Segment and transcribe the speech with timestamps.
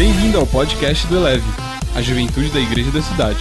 [0.00, 1.44] Bem-vindo ao podcast do Eleve,
[1.94, 3.38] a juventude da igreja da cidade.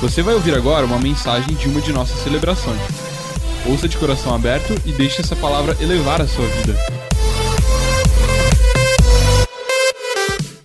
[0.00, 2.80] Você vai ouvir agora uma mensagem de uma de nossas celebrações.
[3.68, 6.72] Ouça de coração aberto e deixe essa palavra elevar a sua vida.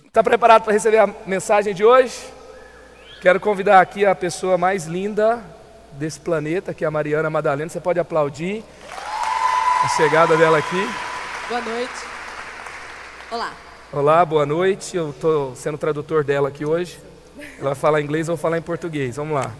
[0.06, 2.18] Está preparado para receber a mensagem de hoje?
[3.20, 5.44] Quero convidar aqui a pessoa mais linda
[5.92, 7.68] desse planeta, que é a Mariana Madalena.
[7.68, 8.64] Você pode aplaudir
[9.84, 10.88] a chegada dela aqui.
[11.50, 12.06] Boa noite.
[13.30, 13.67] Olá.
[13.90, 14.98] Olá, boa noite.
[14.98, 17.00] Eu estou sendo tradutor dela aqui hoje.
[17.58, 19.16] Ela vai falar inglês, eu vou falar em português.
[19.16, 19.50] Vamos lá.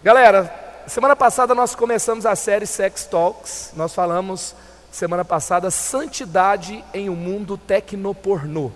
[0.00, 3.72] Galera, semana passada nós começamos a série Sex Talks.
[3.74, 4.54] Nós falamos
[4.92, 8.70] semana passada santidade em um mundo tecnopornô.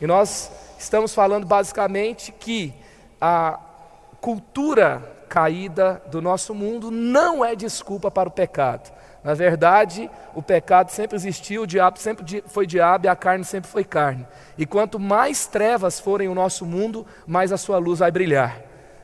[0.00, 2.72] E nós estamos falando basicamente que
[3.20, 3.58] a
[4.20, 8.92] cultura caída do nosso mundo não é desculpa para o pecado.
[9.22, 13.70] Na verdade, o pecado sempre existiu, o diabo sempre foi diabo e a carne sempre
[13.70, 14.26] foi carne.
[14.56, 18.62] E quanto mais trevas forem o nosso mundo, mais a sua luz vai brilhar.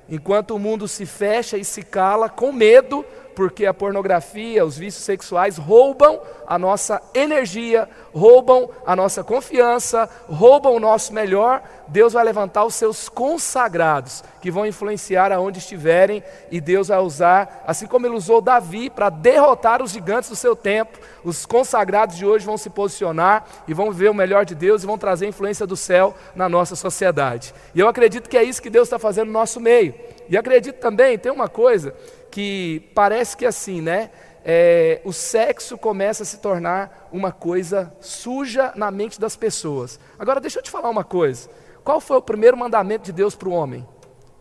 [0.09, 3.05] Enquanto o mundo se fecha e se cala com medo,
[3.37, 10.75] porque a pornografia, os vícios sexuais roubam a nossa energia, roubam a nossa confiança, roubam
[10.75, 16.62] o nosso melhor, Deus vai levantar os seus consagrados, que vão influenciar aonde estiverem, e
[16.62, 20.98] Deus vai usar, assim como ele usou Davi para derrotar os gigantes do seu tempo,
[21.23, 24.87] os consagrados de hoje vão se posicionar e vão ver o melhor de Deus e
[24.87, 27.53] vão trazer a influência do céu na nossa sociedade.
[27.75, 29.95] E eu acredito que é isso que Deus está fazendo no nosso meio.
[30.27, 31.95] E acredito também, tem uma coisa
[32.37, 34.11] que parece que assim, né?
[34.45, 39.98] É, o sexo começa a se tornar uma coisa suja na mente das pessoas.
[40.19, 41.48] Agora, deixa eu te falar uma coisa.
[41.83, 43.89] Qual foi o primeiro mandamento de Deus para o homem?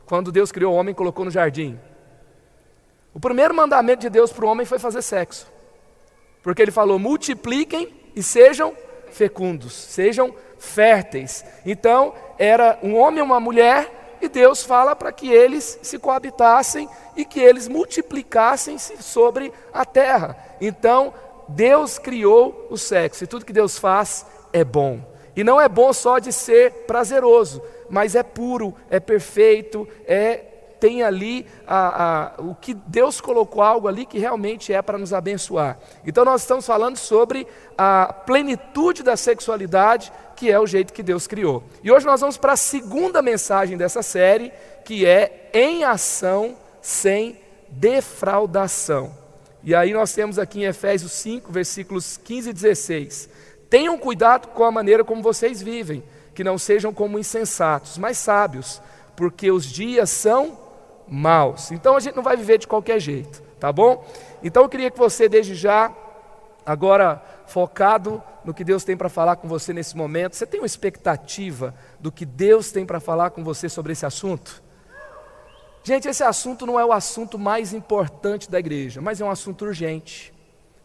[0.06, 1.80] Quando Deus criou o homem e colocou no jardim?
[3.14, 5.50] O primeiro mandamento de Deus para o homem foi fazer sexo.
[6.44, 8.76] Porque ele falou: multipliquem e sejam
[9.09, 11.46] fecundos, sejam férteis.
[11.66, 16.90] Então, era um homem e uma mulher e Deus fala para que eles se coabitassem
[17.16, 20.38] e que eles multiplicassem-se sobre a terra.
[20.59, 21.13] Então,
[21.47, 25.00] Deus criou o sexo e tudo que Deus faz é bom.
[25.36, 30.55] E não é bom só de ser prazeroso, mas é puro, é perfeito, é
[30.85, 32.03] tem ali a,
[32.38, 35.79] a, o que Deus colocou algo ali que realmente é para nos abençoar.
[36.06, 41.25] Então nós estamos falando sobre a plenitude da sexualidade, que é o jeito que Deus
[41.25, 41.63] criou.
[41.84, 44.53] E hoje nós vamos para a segunda mensagem dessa série,
[44.85, 49.12] que é em ação sem defraudação.
[49.63, 53.29] E aí nós temos aqui em Efésios 5, versículos 15 e 16.
[53.72, 56.03] Tenham cuidado com a maneira como vocês vivem,
[56.35, 58.79] que não sejam como insensatos, mas sábios,
[59.16, 60.65] porque os dias são
[61.08, 61.72] maus.
[61.72, 64.06] Então a gente não vai viver de qualquer jeito, tá bom?
[64.44, 65.92] Então eu queria que você, desde já,
[66.66, 70.66] agora focado no que Deus tem para falar com você nesse momento, você tem uma
[70.66, 74.64] expectativa do que Deus tem para falar com você sobre esse assunto?
[75.84, 79.66] Gente, esse assunto não é o assunto mais importante da igreja, mas é um assunto
[79.66, 80.34] urgente.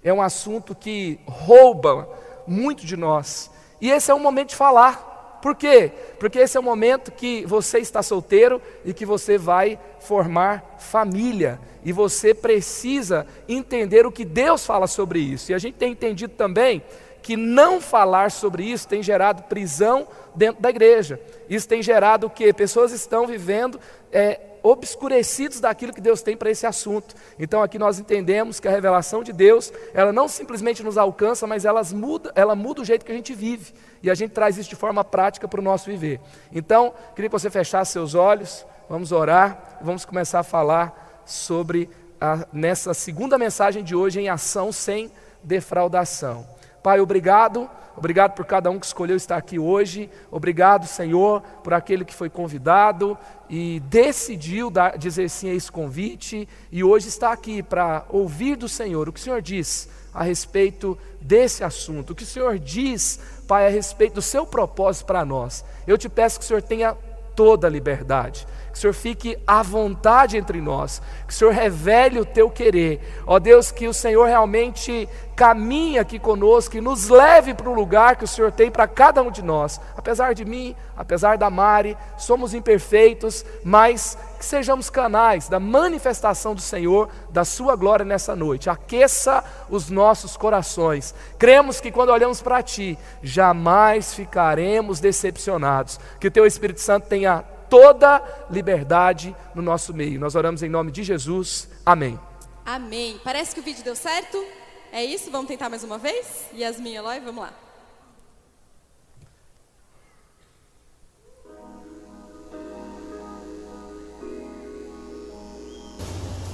[0.02, 2.08] É um assunto que rouba
[2.46, 3.50] muito de nós.
[3.80, 5.09] E esse é o momento de falar.
[5.40, 5.90] Por quê?
[6.18, 11.58] Porque esse é o momento que você está solteiro e que você vai formar família.
[11.84, 15.50] E você precisa entender o que Deus fala sobre isso.
[15.50, 16.82] E a gente tem entendido também
[17.22, 21.20] que não falar sobre isso tem gerado prisão dentro da igreja.
[21.48, 22.52] Isso tem gerado o quê?
[22.52, 23.78] Pessoas estão vivendo
[24.12, 27.14] é, obscurecidos daquilo que Deus tem para esse assunto.
[27.38, 31.64] Então aqui nós entendemos que a revelação de Deus, ela não simplesmente nos alcança, mas
[31.64, 33.72] ela muda, ela muda o jeito que a gente vive.
[34.02, 36.20] E a gente traz isso de forma prática para o nosso viver.
[36.52, 41.88] Então, queria que você fechasse seus olhos, vamos orar, vamos começar a falar sobre
[42.20, 45.10] a, nessa segunda mensagem de hoje em ação sem
[45.42, 46.46] defraudação.
[46.82, 47.68] Pai, obrigado
[48.00, 50.08] Obrigado por cada um que escolheu estar aqui hoje.
[50.30, 56.48] Obrigado, Senhor, por aquele que foi convidado e decidiu dar, dizer sim a esse convite
[56.72, 60.96] e hoje está aqui para ouvir do Senhor o que o Senhor diz a respeito
[61.20, 65.62] desse assunto, o que o Senhor diz, Pai, a respeito do seu propósito para nós.
[65.86, 66.96] Eu te peço que o Senhor tenha
[67.36, 68.46] toda a liberdade
[68.80, 73.22] o Senhor fique à vontade entre nós, que o Senhor revele o teu querer.
[73.26, 75.06] Ó Deus, que o Senhor realmente
[75.36, 79.22] caminhe aqui conosco e nos leve para o lugar que o Senhor tem para cada
[79.22, 79.78] um de nós.
[79.94, 86.60] Apesar de mim, apesar da Mari, somos imperfeitos, mas que sejamos canais da manifestação do
[86.62, 88.70] Senhor, da Sua glória nessa noite.
[88.70, 91.14] Aqueça os nossos corações.
[91.38, 96.00] Cremos que quando olhamos para Ti, jamais ficaremos decepcionados.
[96.18, 100.18] Que o Teu Espírito Santo tenha toda liberdade no nosso meio.
[100.20, 101.70] Nós oramos em nome de Jesus.
[101.86, 102.18] Amém.
[102.66, 103.18] Amém.
[103.24, 104.44] Parece que o vídeo deu certo.
[104.92, 105.30] É isso?
[105.30, 106.46] Vamos tentar mais uma vez?
[106.52, 107.54] Yasmin Eloy, vamos lá.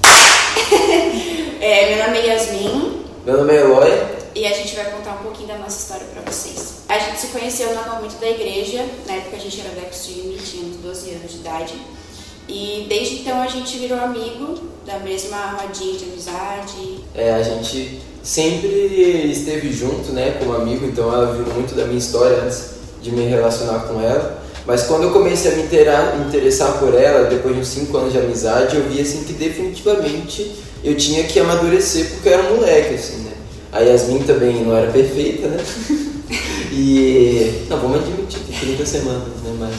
[1.60, 3.04] é, meu nome é Yasmin.
[3.24, 4.25] Meu nome é Eloy.
[4.36, 6.82] E a gente vai contar um pouquinho da nossa história para vocês.
[6.90, 10.64] A gente se conheceu no acampamento da igreja, na época a gente era do tinha
[10.66, 11.74] uns 12 anos de idade.
[12.46, 16.98] E desde então a gente virou amigo da mesma rodinha de amizade.
[17.14, 18.68] É, a gente sempre
[19.32, 23.26] esteve junto, né, como amigo, então ela viu muito da minha história antes de me
[23.26, 24.44] relacionar com ela.
[24.66, 28.12] Mas quando eu comecei a me, interar, interessar por ela, depois de uns 5 anos
[28.12, 30.54] de amizade, eu vi assim que definitivamente
[30.84, 33.35] eu tinha que amadurecer porque eu era um moleque, assim, né?
[33.76, 35.58] A Yasmin também não era perfeita, né?
[36.72, 37.64] E.
[37.70, 39.54] Não, vamos admitir que 30 semanas, né?
[39.58, 39.74] Mas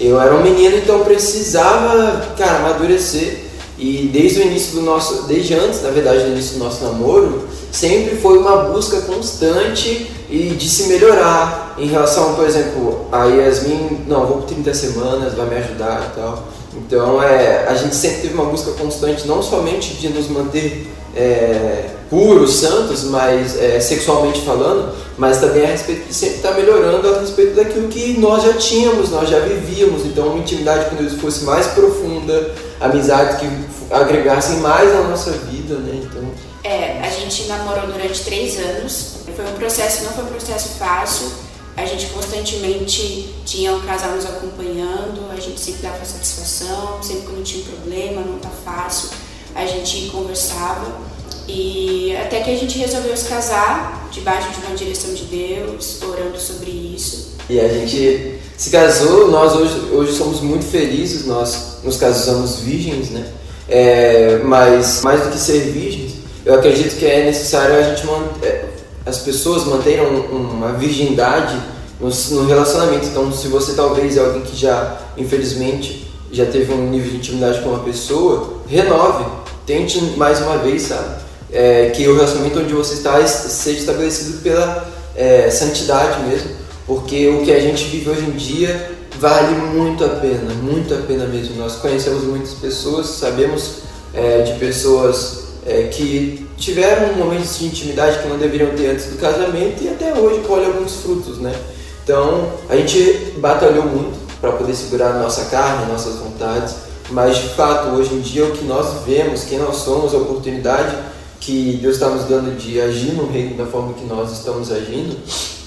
[0.00, 3.44] eu era um menino, então precisava, cara, amadurecer.
[3.78, 5.24] E desde o início do nosso.
[5.24, 10.50] Desde antes, na verdade, do início do nosso namoro, sempre foi uma busca constante e
[10.50, 15.46] de se melhorar em relação, por exemplo, a Yasmin, não, vou por 30 semanas, vai
[15.46, 16.48] me ajudar e tal.
[16.76, 21.90] Então, é, a gente sempre teve uma busca constante, não somente de nos manter é,
[22.10, 27.20] puros, santos, mas é, sexualmente falando, mas também a respeito de sempre estar melhorando a
[27.20, 30.04] respeito daquilo que nós já tínhamos, nós já vivíamos.
[30.04, 33.48] Então, uma intimidade com Deus fosse mais profunda, amizades que
[33.94, 36.02] agregassem mais na nossa vida, né?
[36.02, 36.22] Então,
[36.64, 39.20] é, a gente namorou durante três anos.
[39.34, 41.30] Foi um processo, não foi um processo fácil.
[41.76, 47.44] A gente constantemente tinha um casal nos acompanhando, a gente sempre dava satisfação, sempre quando
[47.44, 49.10] tinha um problema, não tá fácil,
[49.54, 51.09] a gente conversava.
[51.52, 56.38] E até que a gente resolveu se casar, debaixo de uma direção de Deus, orando
[56.38, 57.30] sobre isso.
[57.48, 63.10] E a gente se casou, nós hoje, hoje somos muito felizes, nós nos casamos virgens,
[63.10, 63.26] né?
[63.68, 66.12] É, mas mais do que ser virgens,
[66.44, 68.68] eu acredito que é necessário a gente manter, é,
[69.04, 71.60] as pessoas manterem uma virgindade
[71.98, 73.06] no, relacionamento.
[73.06, 77.60] Então, se você talvez é alguém que já, infelizmente, já teve um nível de intimidade
[77.60, 79.24] com uma pessoa, renove,
[79.66, 81.29] tente mais uma vez, sabe?
[81.52, 86.50] É, que o relacionamento onde você está seja estabelecido pela é, santidade mesmo,
[86.86, 90.98] porque o que a gente vive hoje em dia vale muito a pena, muito a
[90.98, 91.56] pena mesmo.
[91.56, 93.80] Nós conhecemos muitas pessoas, sabemos
[94.14, 99.18] é, de pessoas é, que tiveram momentos de intimidade que não deveriam ter antes do
[99.18, 101.54] casamento e até hoje colhem alguns frutos, né?
[102.02, 106.74] Então a gente batalhou muito para poder segurar nossa carne, nossas vontades,
[107.10, 110.96] mas de fato hoje em dia o que nós vemos, quem nós somos, a oportunidade
[111.40, 115.16] que Deus está nos dando de agir no reino da forma que nós estamos agindo,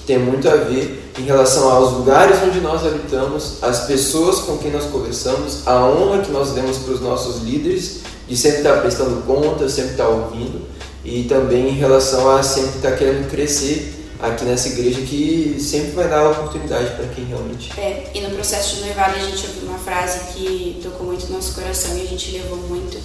[0.06, 4.72] tem muito a ver em relação aos lugares onde nós habitamos, as pessoas com quem
[4.72, 9.22] nós conversamos, a honra que nós demos para os nossos líderes de sempre estar prestando
[9.24, 10.62] conta, sempre estar ouvindo
[11.04, 16.08] e também em relação a sempre estar querendo crescer aqui nessa igreja que sempre vai
[16.08, 17.72] dar oportunidade para quem realmente.
[17.78, 21.36] É, e no processo de noivado a gente ouviu uma frase que tocou muito no
[21.36, 22.98] nosso coração e a gente levou muito,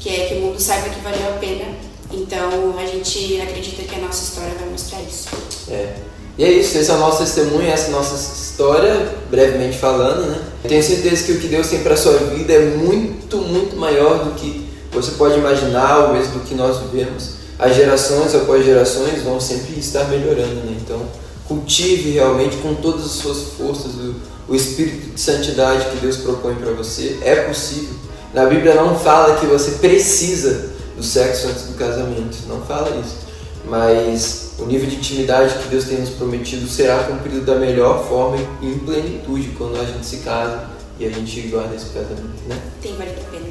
[0.00, 1.95] que é que o mundo saiba que valeu a pena.
[2.10, 5.28] Então a gente acredita que a nossa história vai mostrar isso.
[5.68, 5.94] É.
[6.38, 10.26] E é isso, esse é o nosso testemunho, essa é a nossa história, brevemente falando,
[10.26, 10.38] né?
[10.68, 14.32] Tenho certeza que o que Deus tem para sua vida é muito, muito maior do
[14.32, 17.36] que você pode imaginar, ou mesmo do que nós vivemos.
[17.58, 20.76] As gerações após gerações vão sempre estar melhorando, né?
[20.78, 21.00] Então,
[21.48, 24.14] cultive realmente com todas as suas forças o,
[24.46, 27.18] o espírito de santidade que Deus propõe para você.
[27.22, 27.94] É possível.
[28.34, 33.26] Na Bíblia não fala que você precisa do sexo antes do casamento, não fala isso.
[33.64, 38.38] Mas o nível de intimidade que Deus tem nos prometido será cumprido da melhor forma
[38.60, 42.58] e em plenitude quando a gente se casa e a gente guarda esse casamento, né?
[42.80, 43.46] Tem valido a pena.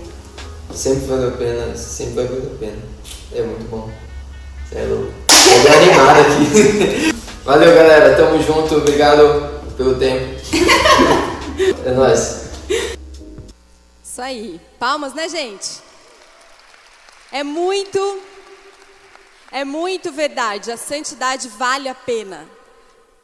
[0.74, 2.78] Sempre vale a pena, sempre vai valer a pena.
[3.34, 3.90] É muito bom.
[4.72, 5.12] É louco.
[5.28, 7.16] Tô animado aqui.
[7.44, 8.16] Valeu, galera.
[8.16, 8.76] Tamo junto.
[8.78, 10.36] Obrigado pelo tempo.
[11.86, 12.50] É nóis.
[14.04, 14.60] Isso aí.
[14.78, 15.85] Palmas, né, gente?
[17.36, 18.00] É muito
[19.52, 22.50] é muito verdade, a santidade vale a pena.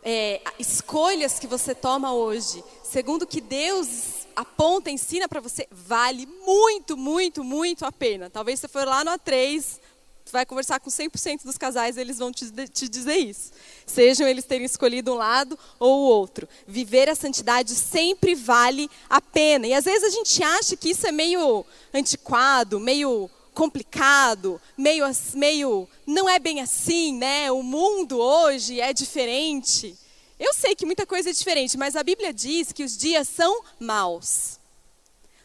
[0.04, 6.98] É, escolhas que você toma hoje, segundo que Deus aponta, ensina para você, vale muito,
[6.98, 8.30] muito, muito a pena.
[8.30, 9.80] Talvez você for lá no A3,
[10.26, 13.54] você vai conversar com 100% dos casais, eles vão te, te dizer isso.
[13.86, 16.50] Sejam eles terem escolhido um lado ou o outro.
[16.68, 19.68] Viver a santidade sempre vale a pena.
[19.68, 23.30] E às vezes a gente acha que isso é meio antiquado, meio
[23.62, 27.52] complicado, meio, meio não é bem assim, né?
[27.52, 29.96] O mundo hoje é diferente.
[30.40, 33.64] Eu sei que muita coisa é diferente, mas a Bíblia diz que os dias são
[33.80, 34.60] maus.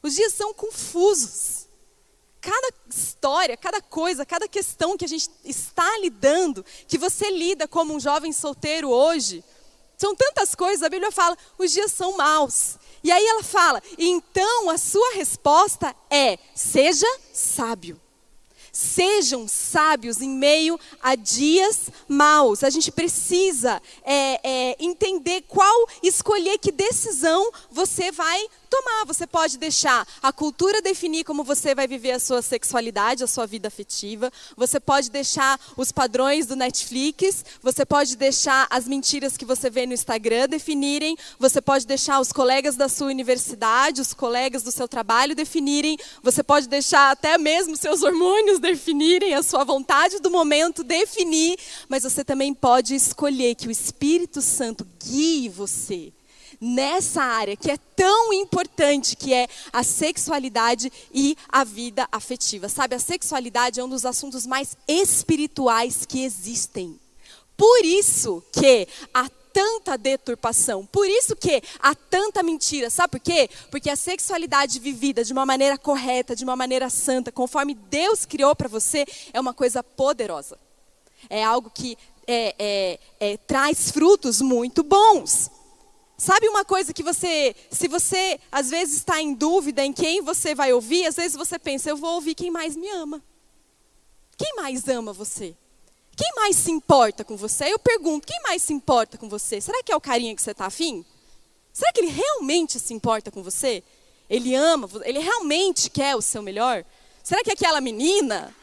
[0.02, 1.66] Os dias são confusos.
[2.40, 7.92] Cada história, cada coisa, cada questão que a gente está lidando, que você lida como
[7.92, 9.44] um jovem solteiro hoje,
[9.99, 12.78] são tantas coisas, a Bíblia fala, os dias são maus.
[13.04, 18.00] E aí ela fala: então a sua resposta é: seja sábio.
[18.76, 22.62] Sejam sábios em meio a dias maus.
[22.62, 29.04] A gente precisa é, é, entender qual escolher que decisão você vai tomar.
[29.06, 33.46] Você pode deixar a cultura definir como você vai viver a sua sexualidade, a sua
[33.46, 34.32] vida afetiva.
[34.56, 37.44] Você pode deixar os padrões do Netflix.
[37.62, 41.16] Você pode deixar as mentiras que você vê no Instagram definirem.
[41.38, 45.99] Você pode deixar os colegas da sua universidade, os colegas do seu trabalho definirem.
[46.23, 51.58] Você pode deixar até mesmo seus hormônios definirem, a sua vontade do momento definir.
[51.88, 56.12] Mas você também pode escolher que o Espírito Santo guie você
[56.60, 62.68] nessa área que é tão importante, que é a sexualidade e a vida afetiva.
[62.68, 66.98] Sabe, a sexualidade é um dos assuntos mais espirituais que existem.
[67.56, 72.90] Por isso que há tanta deturpação, por isso que há tanta mentira.
[72.90, 73.48] Sabe por quê?
[73.70, 78.54] Porque a sexualidade vivida de uma maneira correta, de uma maneira santa, conforme Deus criou
[78.54, 80.58] para você, é uma coisa poderosa.
[81.30, 81.96] É algo que
[82.26, 85.50] é, é, é, traz frutos muito bons.
[86.18, 90.54] Sabe uma coisa que você, se você às vezes está em dúvida em quem você
[90.54, 93.23] vai ouvir, às vezes você pensa, eu vou ouvir quem mais me ama.
[94.37, 95.54] Quem mais ama você?
[96.16, 97.70] Quem mais se importa com você?
[97.70, 99.61] Eu pergunto, quem mais se importa com você?
[99.61, 101.04] Será que é o carinha que você está afim?
[101.70, 103.85] Será que ele realmente se importa com você?
[104.28, 106.82] Ele ama, ele realmente quer o seu melhor?
[107.23, 108.54] Será que é aquela menina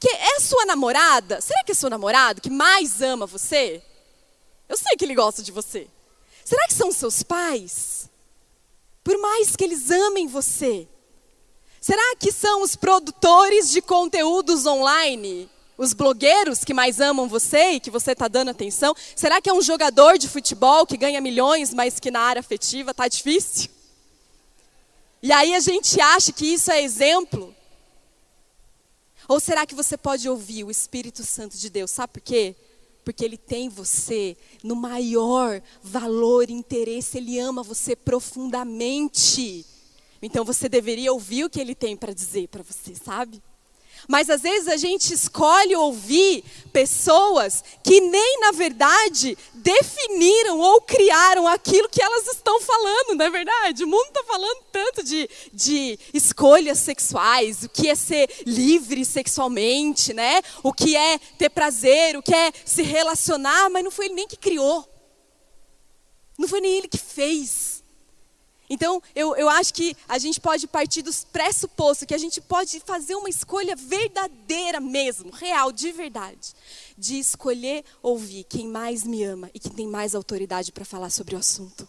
[0.00, 1.40] que é sua namorada?
[1.40, 3.80] Será que é seu namorado que mais ama você?
[4.68, 5.88] Eu sei que ele gosta de você.
[6.48, 8.08] Será que são seus pais?
[9.04, 10.88] Por mais que eles amem você.
[11.78, 15.46] Será que são os produtores de conteúdos online?
[15.76, 18.96] Os blogueiros que mais amam você e que você está dando atenção?
[19.14, 22.92] Será que é um jogador de futebol que ganha milhões, mas que na área afetiva
[22.92, 23.68] está difícil?
[25.22, 27.54] E aí a gente acha que isso é exemplo?
[29.28, 31.90] Ou será que você pode ouvir o Espírito Santo de Deus?
[31.90, 32.56] Sabe por quê?
[33.08, 39.64] Porque Ele tem você no maior valor interesse, Ele ama você profundamente.
[40.20, 43.42] Então você deveria ouvir o que Ele tem para dizer para você, sabe?
[44.06, 51.46] Mas às vezes a gente escolhe ouvir pessoas que nem na verdade definiram ou criaram
[51.46, 53.84] aquilo que elas estão falando, não é verdade?
[53.84, 60.14] O mundo está falando tanto de, de escolhas sexuais, o que é ser livre sexualmente,
[60.14, 60.40] né?
[60.62, 64.28] O que é ter prazer, o que é se relacionar, mas não foi ele nem
[64.28, 64.88] que criou.
[66.38, 67.77] Não foi nem ele que fez.
[68.70, 72.80] Então, eu, eu acho que a gente pode partir dos pressupostos, que a gente pode
[72.80, 76.54] fazer uma escolha verdadeira mesmo, real, de verdade,
[76.96, 81.34] de escolher ouvir quem mais me ama e quem tem mais autoridade para falar sobre
[81.34, 81.88] o assunto.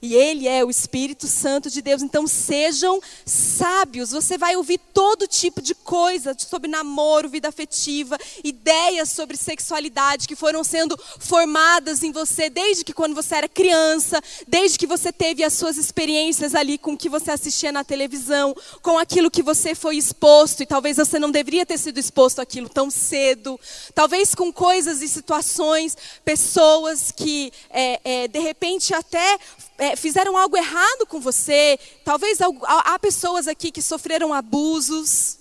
[0.00, 2.02] E Ele é o Espírito Santo de Deus.
[2.02, 4.10] Então sejam sábios.
[4.10, 10.36] Você vai ouvir todo tipo de coisa sobre namoro, vida afetiva, ideias sobre sexualidade que
[10.36, 15.42] foram sendo formadas em você desde que quando você era criança, desde que você teve
[15.42, 19.74] as suas experiências ali com o que você assistia na televisão, com aquilo que você
[19.74, 23.58] foi exposto e talvez você não deveria ter sido exposto àquilo tão cedo.
[23.94, 29.38] Talvez com coisas e situações, pessoas que é, é, de repente até
[29.78, 35.38] é, fizeram algo errado com você, talvez há pessoas aqui que sofreram abusos.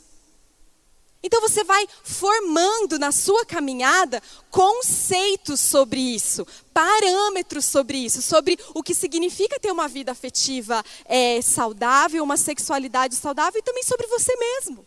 [1.25, 8.83] Então você vai formando na sua caminhada conceitos sobre isso, parâmetros sobre isso, sobre o
[8.83, 14.35] que significa ter uma vida afetiva é, saudável, uma sexualidade saudável e também sobre você
[14.35, 14.85] mesmo.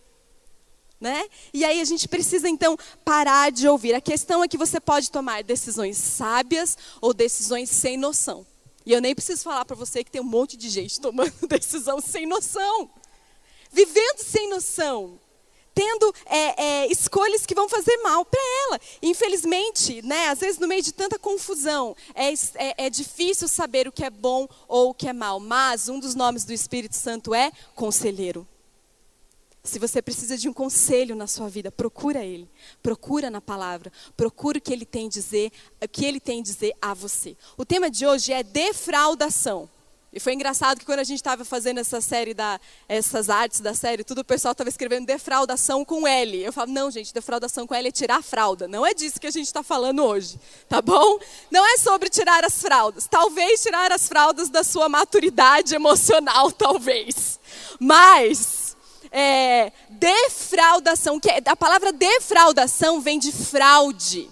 [0.99, 1.25] Né?
[1.53, 3.93] E aí a gente precisa então parar de ouvir.
[3.93, 8.45] A questão é que você pode tomar decisões sábias ou decisões sem noção.
[8.89, 12.01] E eu nem preciso falar para você que tem um monte de gente tomando decisão
[12.01, 12.89] sem noção,
[13.71, 15.19] vivendo sem noção,
[15.75, 18.81] tendo é, é, escolhas que vão fazer mal para ela.
[18.99, 23.91] Infelizmente, né, às vezes no meio de tanta confusão, é, é, é difícil saber o
[23.91, 25.39] que é bom ou o que é mal.
[25.39, 28.47] Mas um dos nomes do Espírito Santo é conselheiro.
[29.69, 32.49] Se você precisa de um conselho na sua vida, procura ele.
[32.81, 33.93] Procura na palavra.
[34.17, 37.37] Procura o que ele tem a dizer, o que ele tem a dizer a você.
[37.55, 39.69] O tema de hoje é defraudação.
[40.11, 43.75] E foi engraçado que quando a gente estava fazendo essa série da, essas artes da
[43.75, 46.43] série, tudo o pessoal estava escrevendo defraudação com L.
[46.43, 48.67] Eu falo, não, gente, defraudação com L é tirar a fralda.
[48.67, 51.19] Não é disso que a gente está falando hoje, tá bom?
[51.51, 53.05] Não é sobre tirar as fraldas.
[53.05, 57.39] Talvez tirar as fraldas da sua maturidade emocional, talvez.
[57.79, 58.58] Mas
[59.59, 64.29] é, defraudação, que é, a palavra defraudação vem de fraude.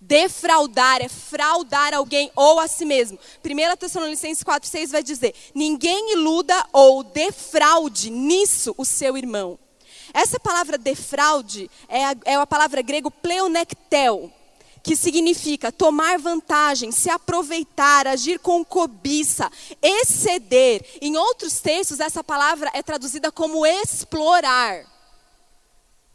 [0.00, 3.18] Defraudar é fraudar alguém ou a si mesmo.
[3.44, 9.58] 1 Tessalonicenses 4,6 vai dizer: Ninguém iluda ou defraude nisso o seu irmão.
[10.12, 14.30] Essa palavra defraude é a, é a palavra grego pleonectel,
[14.82, 20.84] que significa tomar vantagem, se aproveitar, agir com cobiça, exceder.
[21.00, 24.92] Em outros textos, essa palavra é traduzida como explorar.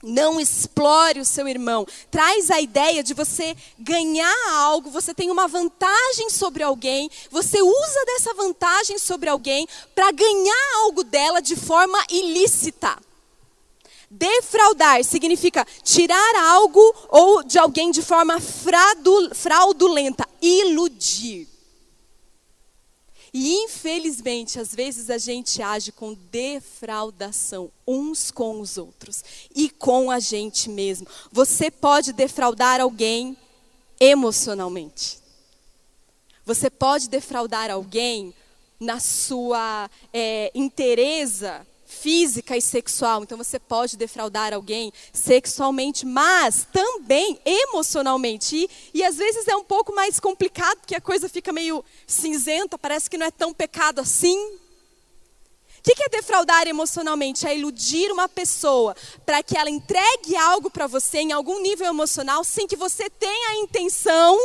[0.03, 1.87] Não explore o seu irmão.
[2.11, 8.05] Traz a ideia de você ganhar algo, você tem uma vantagem sobre alguém, você usa
[8.05, 13.06] dessa vantagem sobre alguém para ganhar algo dela de forma ilícita.
[14.09, 21.47] Defraudar significa tirar algo ou de alguém de forma fraudulenta, iludir.
[23.33, 29.23] E infelizmente, às vezes a gente age com defraudação uns com os outros
[29.53, 31.05] e com a gente mesmo.
[31.31, 33.35] Você pode defraudar alguém
[33.99, 35.19] emocionalmente.
[36.45, 38.33] Você pode defraudar alguém
[38.79, 43.23] na sua é, interesa física e sexual.
[43.23, 48.55] Então você pode defraudar alguém sexualmente, mas também emocionalmente.
[48.93, 52.77] E, e às vezes é um pouco mais complicado, porque a coisa fica meio cinzenta,
[52.77, 54.37] parece que não é tão pecado assim.
[55.79, 57.47] O que é defraudar emocionalmente?
[57.47, 58.93] É iludir uma pessoa
[59.25, 63.51] para que ela entregue algo para você em algum nível emocional sem que você tenha
[63.51, 64.37] a intenção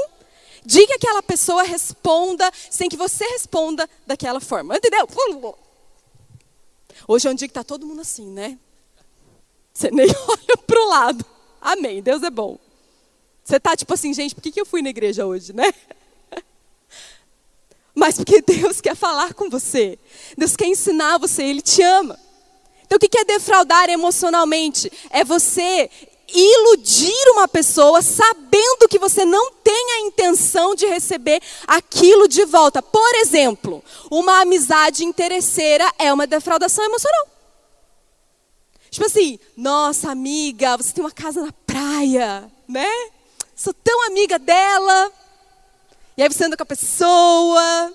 [0.65, 4.77] de que aquela pessoa responda, sem que você responda daquela forma.
[4.77, 5.09] Entendeu?
[7.07, 8.59] Hoje é um dia que está todo mundo assim, né?
[9.73, 11.25] Você nem olha para o lado.
[11.61, 12.03] Amém.
[12.03, 12.59] Deus é bom.
[13.45, 15.73] Você está tipo assim, gente, por que, que eu fui na igreja hoje, né?
[17.95, 19.99] Mas porque Deus quer falar com você.
[20.37, 22.19] Deus quer ensinar você, Ele te ama.
[22.85, 24.93] Então o que é defraudar emocionalmente?
[25.11, 25.91] É você
[26.33, 32.83] iludir uma pessoa sabendo que você não tem a intenção de receber aquilo de volta.
[32.83, 37.29] Por exemplo, uma amizade interesseira é uma defraudação emocional.
[38.91, 42.91] Tipo assim, nossa amiga, você tem uma casa na praia, né?
[43.57, 45.13] Sou tão amiga dela.
[46.17, 47.93] E aí você anda com a pessoa,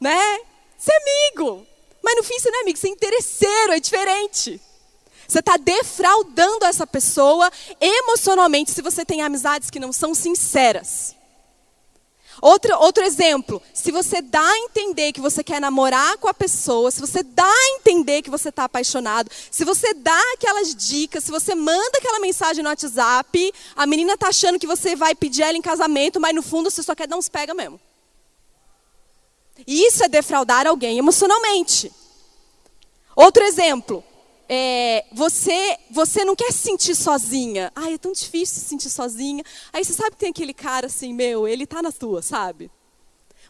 [0.00, 0.40] né?
[0.76, 1.66] Você é amigo.
[2.02, 4.60] Mas no fim você não é amigo, você é interesseiro, é diferente.
[5.26, 11.16] Você está defraudando essa pessoa emocionalmente se você tem amizades que não são sinceras.
[12.40, 16.90] Outro, outro exemplo, se você dá a entender que você quer namorar com a pessoa,
[16.90, 21.30] se você dá a entender que você está apaixonado, se você dá aquelas dicas, se
[21.30, 25.56] você manda aquela mensagem no WhatsApp, a menina está achando que você vai pedir ela
[25.56, 27.80] em casamento, mas no fundo você só quer dar uns pega mesmo.
[29.66, 31.92] Isso é defraudar alguém emocionalmente.
[33.14, 34.04] Outro exemplo,
[34.48, 37.72] é, você, você não quer se sentir sozinha.
[37.74, 39.42] Ai, é tão difícil se sentir sozinha.
[39.72, 42.70] Aí você sabe que tem aquele cara assim, meu, ele tá na tua, sabe?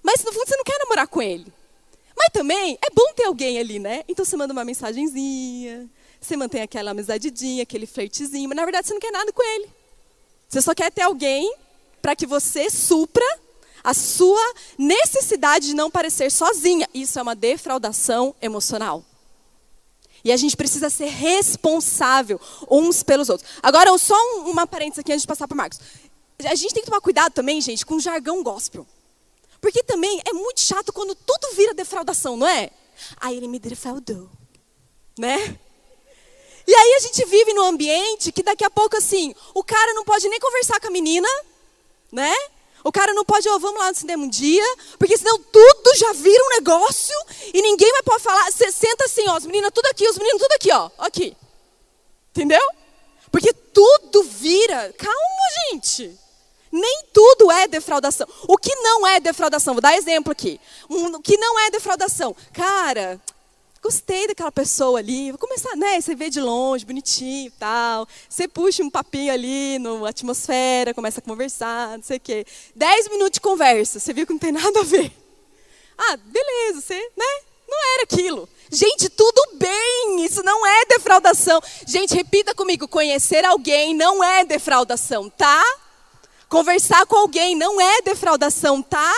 [0.02, 1.52] Mas no fundo você não quer namorar com ele.
[2.16, 4.04] Mas também é bom ter alguém ali, né?
[4.08, 5.88] Então você manda uma mensagenzinha,
[6.20, 9.68] você mantém aquela amizadinha, aquele flirtzinho, mas na verdade você não quer nada com ele.
[10.48, 11.52] Você só quer ter alguém
[12.00, 13.24] para que você supra
[13.82, 16.88] a sua necessidade de não parecer sozinha.
[16.94, 19.04] Isso é uma defraudação emocional.
[20.24, 23.48] E a gente precisa ser responsável uns pelos outros.
[23.62, 25.78] Agora, só uma parênteses aqui antes de passar para Marcos.
[26.44, 28.86] A gente tem que tomar cuidado também, gente, com o jargão gospel.
[29.60, 32.70] Porque também é muito chato quando tudo vira defraudação, não é?
[33.18, 34.28] Aí ele me defraudou.
[35.18, 35.58] Né?
[36.66, 40.04] E aí a gente vive num ambiente que daqui a pouco, assim, o cara não
[40.04, 41.28] pode nem conversar com a menina,
[42.10, 42.34] né?
[42.84, 44.62] O cara não pode, oh, vamos lá no cinema um dia,
[44.98, 47.16] porque senão tudo já vira um negócio
[47.52, 48.52] e ninguém vai poder falar.
[48.52, 51.34] Você senta assim, ó, os meninos tudo aqui, os meninos tudo aqui, ó, aqui.
[52.30, 52.62] Entendeu?
[53.30, 54.92] Porque tudo vira.
[54.98, 56.18] Calma, gente.
[56.70, 58.26] Nem tudo é defraudação.
[58.48, 59.74] O que não é defraudação?
[59.74, 60.60] Vou dar exemplo aqui.
[60.88, 62.36] o que não é defraudação?
[62.52, 63.20] Cara,
[63.84, 66.00] gostei daquela pessoa ali, vou começar, né?
[66.00, 68.08] Você vê de longe, bonitinho e tal.
[68.26, 72.46] Você puxa um papinho ali na atmosfera, começa a conversar, não sei o quê.
[72.74, 75.12] Dez minutos de conversa, você viu que não tem nada a ver.
[75.98, 77.26] Ah, beleza, você, né?
[77.68, 78.48] Não era aquilo.
[78.70, 81.60] Gente, tudo bem, isso não é defraudação.
[81.86, 85.62] Gente, repita comigo: conhecer alguém não é defraudação, tá?
[86.48, 89.14] Conversar com alguém não é defraudação, tá?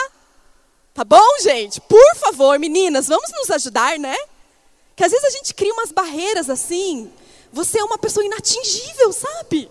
[0.93, 1.81] Tá bom, gente?
[1.83, 4.17] Por favor, meninas, vamos nos ajudar, né?
[4.97, 7.13] Que às vezes a gente cria umas barreiras assim.
[7.53, 9.71] Você é uma pessoa inatingível, sabe?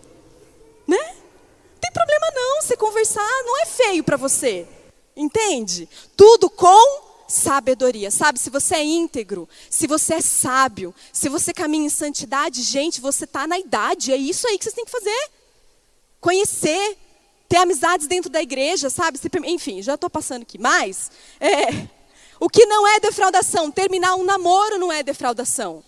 [0.88, 0.98] Né?
[0.98, 4.68] Não tem problema não, você conversar não é feio para você.
[5.16, 5.90] Entende?
[6.16, 8.12] Tudo com sabedoria.
[8.12, 13.02] Sabe, se você é íntegro, se você é sábio, se você caminha em santidade, gente,
[13.02, 14.12] você está na idade.
[14.12, 15.30] É isso aí que você tem que fazer.
[16.22, 16.98] Conhecer,
[17.50, 19.20] ter amizades dentro da igreja, sabe?
[19.46, 20.58] Enfim, já estou passando aqui.
[20.58, 21.88] Mas, é,
[22.40, 23.72] o que não é defraudação?
[23.72, 25.84] Terminar um namoro não é defraudação.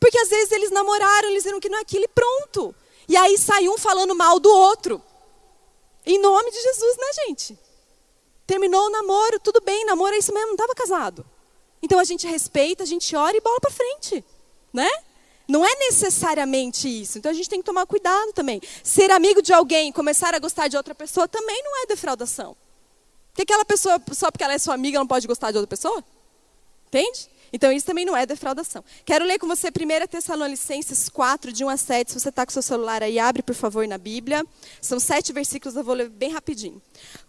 [0.00, 2.74] Porque às vezes eles namoraram, eles viram que não é aquilo e pronto.
[3.08, 5.02] E aí sai um falando mal do outro.
[6.04, 7.58] Em nome de Jesus, né, gente?
[8.46, 11.26] Terminou o namoro, tudo bem, namoro é isso mesmo, não estava casado.
[11.82, 14.24] Então a gente respeita, a gente ora e bola para frente,
[14.72, 14.88] né?
[15.48, 17.18] Não é necessariamente isso.
[17.18, 18.60] Então a gente tem que tomar cuidado também.
[18.82, 22.56] Ser amigo de alguém, começar a gostar de outra pessoa também não é defraudação.
[23.36, 26.02] Porque aquela pessoa, só porque ela é sua amiga, não pode gostar de outra pessoa?
[26.86, 27.28] Entende?
[27.52, 28.82] Então isso também não é defraudação.
[29.04, 32.12] Quero ler com você 1 Tessalonicenses 4, de 1 a 7.
[32.12, 34.42] Se você está com seu celular aí, abre por favor na Bíblia.
[34.80, 36.80] São sete versículos, eu vou ler bem rapidinho.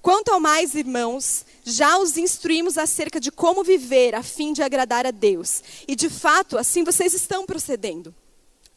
[0.02, 5.06] Quanto ao mais, irmãos, já os instruímos acerca de como viver a fim de agradar
[5.06, 5.62] a Deus.
[5.86, 8.16] E de fato, assim vocês estão procedendo.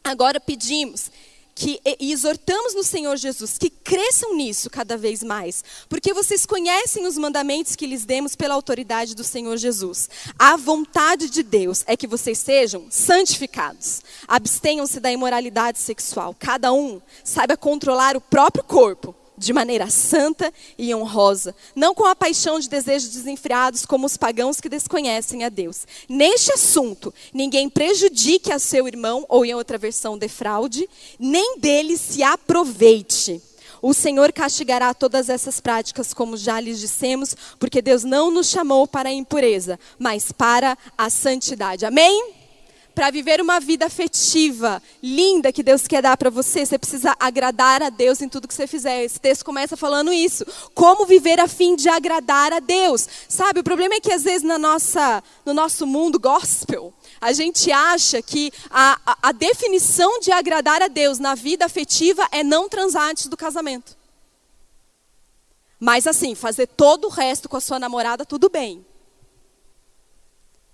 [0.03, 1.09] Agora pedimos
[1.53, 7.05] que e exortamos no Senhor Jesus que cresçam nisso cada vez mais, porque vocês conhecem
[7.05, 10.09] os mandamentos que lhes demos pela autoridade do Senhor Jesus.
[10.37, 14.01] A vontade de Deus é que vocês sejam santificados.
[14.27, 16.35] Abstenham-se da imoralidade sexual.
[16.37, 22.15] Cada um saiba controlar o próprio corpo de maneira santa e honrosa, não com a
[22.15, 25.87] paixão de desejos desenfreados como os pagãos que desconhecem a Deus.
[26.07, 30.87] Neste assunto, ninguém prejudique a seu irmão, ou em outra versão, defraude,
[31.19, 33.41] nem dele se aproveite.
[33.81, 38.85] O Senhor castigará todas essas práticas, como já lhes dissemos, porque Deus não nos chamou
[38.85, 41.83] para a impureza, mas para a santidade.
[41.83, 42.40] Amém?
[42.93, 47.81] Para viver uma vida afetiva, linda que Deus quer dar para você, você precisa agradar
[47.81, 49.03] a Deus em tudo que você fizer.
[49.03, 50.45] Esse texto começa falando isso.
[50.73, 53.07] Como viver a fim de agradar a Deus.
[53.27, 57.71] Sabe, o problema é que às vezes na nossa, no nosso mundo gospel, a gente
[57.71, 62.67] acha que a, a, a definição de agradar a Deus na vida afetiva é não
[62.67, 63.95] transar antes do casamento.
[65.79, 68.85] Mas assim, fazer todo o resto com a sua namorada, tudo bem.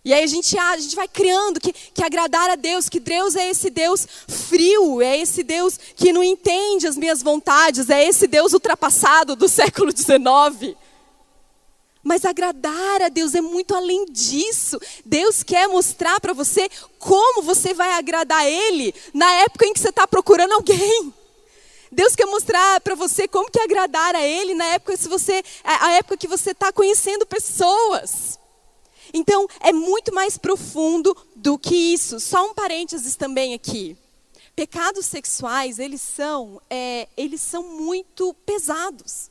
[0.07, 3.35] E aí a gente, a gente vai criando que, que agradar a Deus, que Deus
[3.35, 8.25] é esse Deus frio, é esse Deus que não entende as minhas vontades, é esse
[8.25, 10.77] Deus ultrapassado do século XIX.
[12.01, 14.79] Mas agradar a Deus é muito além disso.
[15.03, 19.89] Deus quer mostrar para você como você vai agradar Ele na época em que você
[19.89, 21.13] está procurando alguém.
[21.91, 25.91] Deus quer mostrar para você como que agradar a Ele na época, se você, a
[25.95, 28.39] época que você está conhecendo pessoas.
[29.13, 32.19] Então, é muito mais profundo do que isso.
[32.19, 33.97] Só um parênteses também aqui.
[34.55, 39.29] Pecados sexuais, eles são, é, eles são muito pesados.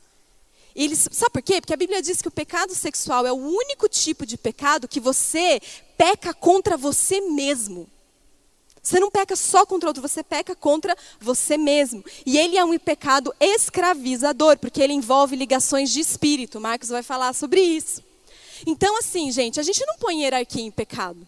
[0.75, 1.59] Eles, sabe por quê?
[1.59, 4.99] Porque a Bíblia diz que o pecado sexual é o único tipo de pecado que
[4.99, 5.59] você
[5.97, 7.89] peca contra você mesmo.
[8.81, 12.05] Você não peca só contra outro, você peca contra você mesmo.
[12.25, 16.61] E ele é um pecado escravizador, porque ele envolve ligações de espírito.
[16.61, 18.01] Marcos vai falar sobre isso.
[18.65, 21.27] Então, assim, gente, a gente não põe hierarquia em pecado.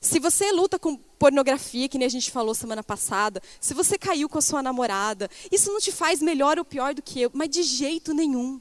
[0.00, 4.28] Se você luta com pornografia, que nem a gente falou semana passada, se você caiu
[4.28, 7.48] com a sua namorada, isso não te faz melhor ou pior do que eu, mas
[7.48, 8.60] de jeito nenhum.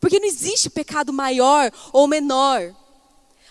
[0.00, 2.74] Porque não existe pecado maior ou menor.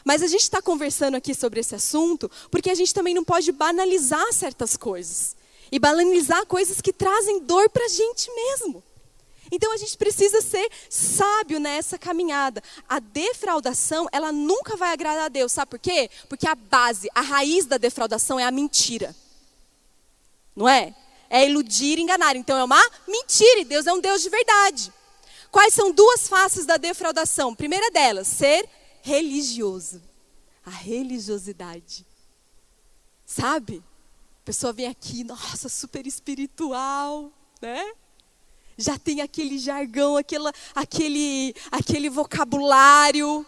[0.03, 3.51] Mas a gente está conversando aqui sobre esse assunto porque a gente também não pode
[3.51, 5.35] banalizar certas coisas.
[5.71, 8.83] E banalizar coisas que trazem dor para a gente mesmo.
[9.51, 12.63] Então a gente precisa ser sábio nessa caminhada.
[12.87, 15.51] A defraudação, ela nunca vai agradar a Deus.
[15.51, 16.09] Sabe por quê?
[16.29, 19.13] Porque a base, a raiz da defraudação é a mentira.
[20.55, 20.95] Não é?
[21.29, 22.35] É iludir e enganar.
[22.37, 24.91] Então é uma mentira e Deus é um Deus de verdade.
[25.51, 27.53] Quais são duas faces da defraudação?
[27.53, 28.67] Primeira delas, ser
[29.01, 30.01] religioso.
[30.65, 32.05] A religiosidade.
[33.25, 33.83] Sabe?
[34.41, 37.93] A pessoa vem aqui, nossa, super espiritual, né?
[38.77, 43.45] Já tem aquele jargão, aquela, aquele, aquele vocabulário.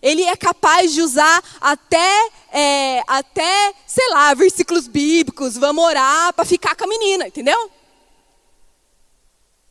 [0.00, 6.44] Ele é capaz de usar até, é, até, sei lá, versículos bíblicos, vamos orar para
[6.44, 7.70] ficar com a menina, entendeu?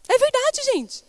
[0.09, 1.05] É verdade, gente.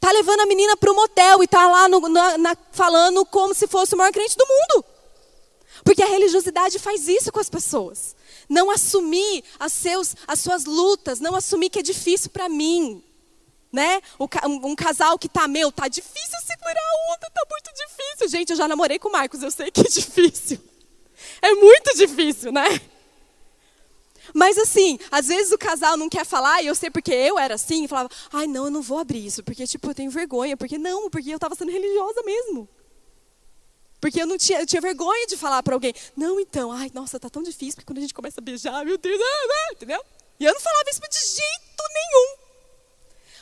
[0.00, 3.54] Tá levando a menina para o motel e tá lá no, na, na, falando como
[3.54, 4.84] se fosse o maior crente do mundo.
[5.84, 8.16] Porque a religiosidade faz isso com as pessoas
[8.52, 13.02] não assumir as, seus, as suas lutas, não assumir que é difícil para mim.
[13.72, 14.02] Né?
[14.20, 18.28] Um, casal que tá, meu, tá difícil segurar a onda, tá muito difícil.
[18.28, 20.60] Gente, eu já namorei com o Marcos, eu sei que é difícil.
[21.40, 22.78] É muito difícil, né?
[24.34, 27.54] Mas assim, às vezes o casal não quer falar, e eu sei porque eu era
[27.54, 30.56] assim, e falava, ai não, eu não vou abrir isso, porque tipo, eu tenho vergonha,
[30.56, 32.68] porque não, porque eu estava sendo religiosa mesmo.
[34.02, 37.20] Porque eu não tinha, eu tinha vergonha de falar para alguém, não, então, ai, nossa,
[37.20, 40.04] tá tão difícil, porque quando a gente começa a beijar, meu Deus, ah, ah, entendeu?
[40.40, 42.36] E eu não falava isso de jeito nenhum.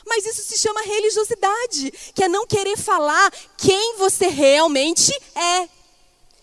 [0.05, 5.67] Mas isso se chama religiosidade, que é não querer falar quem você realmente é.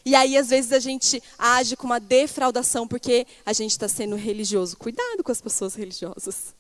[0.05, 4.17] E aí, às vezes, a gente age com uma defraudação porque a gente está sendo
[4.17, 4.77] religioso.
[4.77, 6.57] Cuidado com as pessoas religiosas.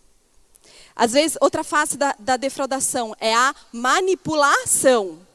[0.94, 5.26] Às vezes, outra face da, da defraudação é a manipulação.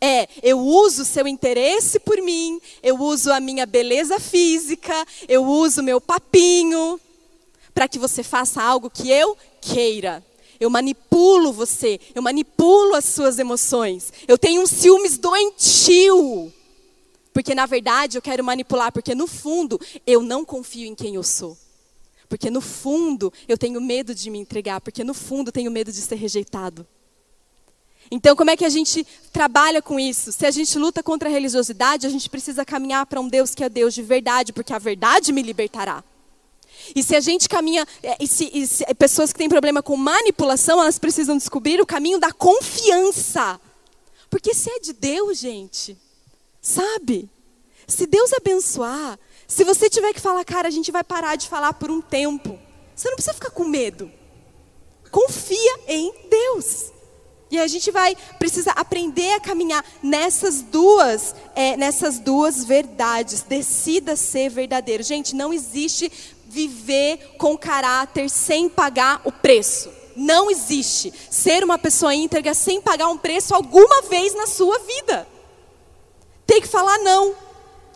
[0.00, 5.82] É, eu uso seu interesse por mim, eu uso a minha beleza física, eu uso
[5.82, 7.00] meu papinho
[7.72, 10.24] para que você faça algo que eu queira.
[10.58, 14.12] Eu manipulo você, eu manipulo as suas emoções.
[14.26, 16.52] Eu tenho um ciúmes doentio.
[17.32, 21.22] Porque na verdade eu quero manipular, porque no fundo eu não confio em quem eu
[21.22, 21.56] sou.
[22.28, 25.92] Porque no fundo eu tenho medo de me entregar, porque no fundo eu tenho medo
[25.92, 26.86] de ser rejeitado.
[28.10, 30.32] Então, como é que a gente trabalha com isso?
[30.32, 33.64] Se a gente luta contra a religiosidade, a gente precisa caminhar para um Deus que
[33.64, 36.04] é Deus de verdade, porque a verdade me libertará.
[36.94, 39.96] E se a gente caminha, é, e se, e se, pessoas que têm problema com
[39.96, 43.60] manipulação, elas precisam descobrir o caminho da confiança.
[44.30, 45.96] Porque se é de Deus, gente,
[46.60, 47.28] sabe?
[47.86, 51.72] Se Deus abençoar, se você tiver que falar, cara, a gente vai parar de falar
[51.72, 52.58] por um tempo,
[52.94, 54.10] você não precisa ficar com medo.
[55.10, 56.92] Confia em Deus.
[57.56, 63.40] E a gente vai precisar aprender a caminhar nessas duas, é, nessas duas verdades.
[63.40, 65.02] Decida ser verdadeiro.
[65.02, 66.12] Gente, não existe
[66.46, 69.90] viver com caráter sem pagar o preço.
[70.14, 75.26] Não existe ser uma pessoa íntegra sem pagar um preço alguma vez na sua vida.
[76.46, 77.34] Tem que falar não.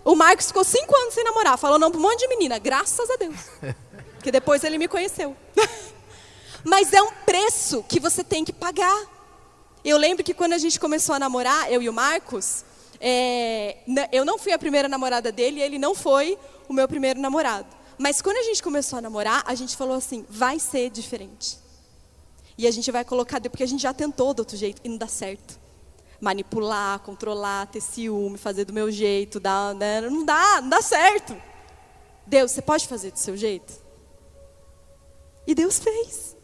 [0.05, 3.09] O Marcos ficou cinco anos sem namorar, falou não para um monte de menina, graças
[3.11, 3.37] a Deus.
[4.17, 5.37] Porque depois ele me conheceu.
[6.65, 9.20] Mas é um preço que você tem que pagar.
[9.85, 12.65] Eu lembro que quando a gente começou a namorar, eu e o Marcos,
[13.01, 13.79] é,
[14.13, 16.39] eu não fui a primeira namorada dele e ele não foi
[16.69, 17.67] o meu primeiro namorado.
[17.99, 21.59] Mas quando a gente começou a namorar, a gente falou assim: vai ser diferente.
[22.57, 24.99] E a gente vai colocar, porque a gente já tentou do outro jeito e não
[24.99, 25.59] dá certo.
[26.21, 29.41] Manipular, controlar, ter ciúme, fazer do meu jeito,
[29.79, 30.03] né?
[30.03, 31.35] não dá, não dá certo.
[32.27, 33.73] Deus, você pode fazer do seu jeito?
[35.47, 36.37] E Deus fez.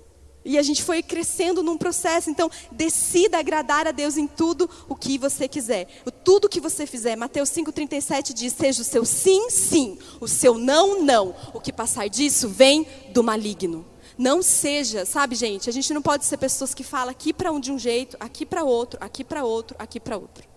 [0.47, 2.31] E a gente foi crescendo num processo.
[2.31, 5.89] Então, decida agradar a Deus em tudo o que você quiser.
[6.23, 7.17] Tudo que você fizer.
[7.17, 11.35] Mateus 5,37 diz: seja o seu sim, sim, o seu não, não.
[11.53, 13.85] O que passar disso vem do maligno.
[14.17, 15.69] Não seja, sabe, gente?
[15.69, 18.47] A gente não pode ser pessoas que falam aqui para um de um jeito, aqui
[18.47, 20.49] para outro, aqui para outro, aqui para outro.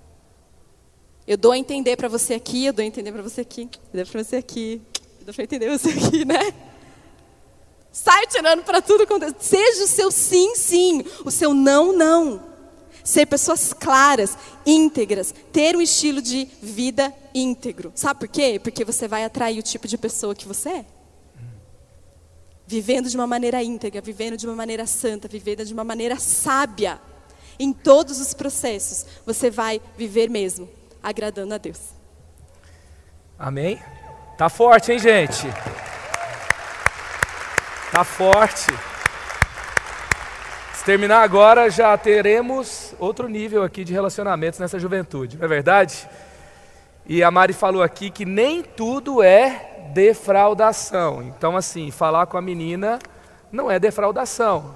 [1.27, 4.03] Eu dou a entender para você aqui, eu dou a entender para você aqui, eu
[4.03, 4.81] dou para você aqui,
[5.19, 6.68] eu dou para entender você aqui, né?
[8.01, 9.33] Sai tirando para tudo quanto é.
[9.37, 12.41] Seja o seu sim, sim, o seu não, não.
[13.03, 17.91] Ser pessoas claras, íntegras, ter um estilo de vida íntegro.
[17.93, 18.57] Sabe por quê?
[18.63, 20.85] Porque você vai atrair o tipo de pessoa que você é.
[22.65, 27.01] Vivendo de uma maneira íntegra, vivendo de uma maneira santa, vivendo de uma maneira sábia.
[27.59, 30.69] Em todos os processos, você vai viver mesmo
[31.03, 31.79] agradando a Deus.
[33.37, 33.77] Amém?
[34.37, 35.47] Tá forte, hein, gente?
[37.91, 38.67] Tá forte.
[40.75, 46.07] Se terminar agora, já teremos outro nível aqui de relacionamentos nessa juventude, não é verdade?
[47.05, 51.23] E a Mari falou aqui que nem tudo é defraudação.
[51.23, 52.99] Então, assim, falar com a menina
[53.51, 54.75] não é defraudação.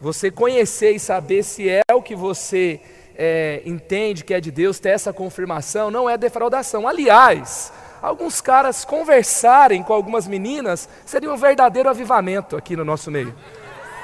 [0.00, 2.80] Você conhecer e saber se é o que você
[3.14, 6.88] é, entende que é de Deus, ter essa confirmação, não é defraudação.
[6.88, 7.70] Aliás,
[8.04, 13.34] alguns caras conversarem com algumas meninas seria um verdadeiro avivamento aqui no nosso meio.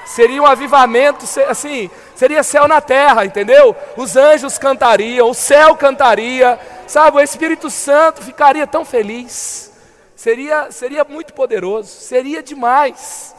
[0.07, 3.77] Seria um avivamento, assim, seria céu na terra, entendeu?
[3.97, 7.19] Os anjos cantariam, o céu cantaria, sabe?
[7.19, 9.71] O Espírito Santo ficaria tão feliz.
[10.17, 13.35] Seria, seria muito poderoso, seria demais.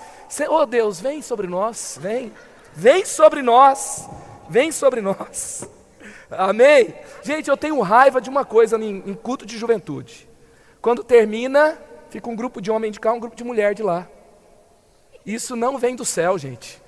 [0.48, 2.32] Oh Deus, vem sobre nós, vem,
[2.74, 4.08] vem sobre nós,
[4.48, 5.68] vem sobre nós.
[6.30, 6.94] Amém?
[7.24, 10.31] Gente, eu tenho raiva de uma coisa em, em culto de juventude.
[10.82, 11.78] Quando termina,
[12.10, 14.08] fica um grupo de homem de cá, um grupo de mulher de lá.
[15.26, 16.82] Isso não vem do céu, gente.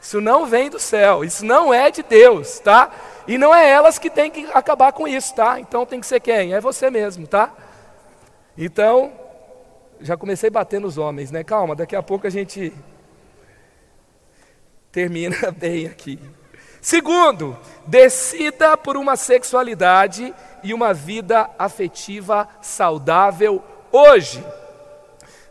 [0.00, 2.90] Isso não vem do céu, isso não é de Deus, tá?
[3.26, 5.58] E não é elas que têm que acabar com isso, tá?
[5.58, 6.54] Então tem que ser quem?
[6.54, 7.52] É você mesmo, tá?
[8.56, 9.12] Então,
[10.00, 11.42] já comecei a bater nos homens, né?
[11.42, 12.72] Calma, daqui a pouco a gente
[14.92, 16.18] termina bem aqui.
[16.88, 17.54] Segundo,
[17.86, 24.42] decida por uma sexualidade e uma vida afetiva saudável hoje.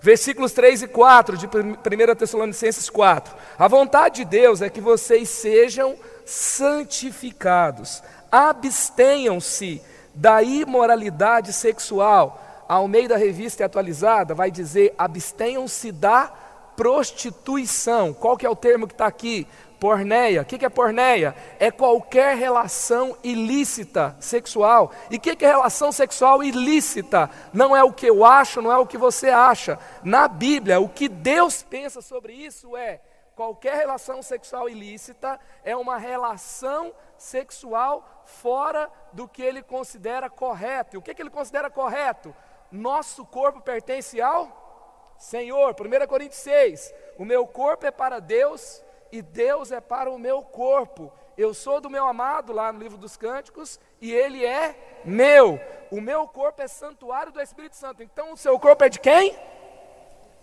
[0.02, 3.36] Versículos 3 e 4 de 1 Tessalonicenses 4.
[3.56, 5.96] A vontade de Deus é que vocês sejam
[6.26, 9.80] santificados, abstenham-se
[10.16, 12.66] da imoralidade sexual.
[12.68, 16.34] Ao meio da revista atualizada vai dizer abstenham-se da
[16.76, 18.14] prostituição.
[18.14, 19.48] Qual que é o termo que está aqui?
[19.80, 20.42] Porneia.
[20.42, 21.36] O que é porneia?
[21.60, 24.92] É qualquer relação ilícita sexual.
[25.10, 27.30] E o que é relação sexual ilícita?
[27.54, 29.80] Não é o que eu acho, não é o que você acha.
[30.04, 33.02] Na Bíblia, o que Deus pensa sobre isso é
[33.36, 40.96] qualquer relação sexual ilícita é uma relação sexual fora do que ele considera correto.
[40.96, 42.36] E o que, que ele considera correto?
[42.72, 45.76] Nosso corpo pertence ao Senhor.
[45.80, 50.42] 1 Coríntios 6: O meu corpo é para Deus e Deus é para o meu
[50.42, 51.12] corpo.
[51.38, 55.60] Eu sou do meu amado, lá no livro dos Cânticos, e ele é meu.
[55.92, 58.02] O meu corpo é santuário do Espírito Santo.
[58.02, 59.38] Então, o seu corpo é de quem?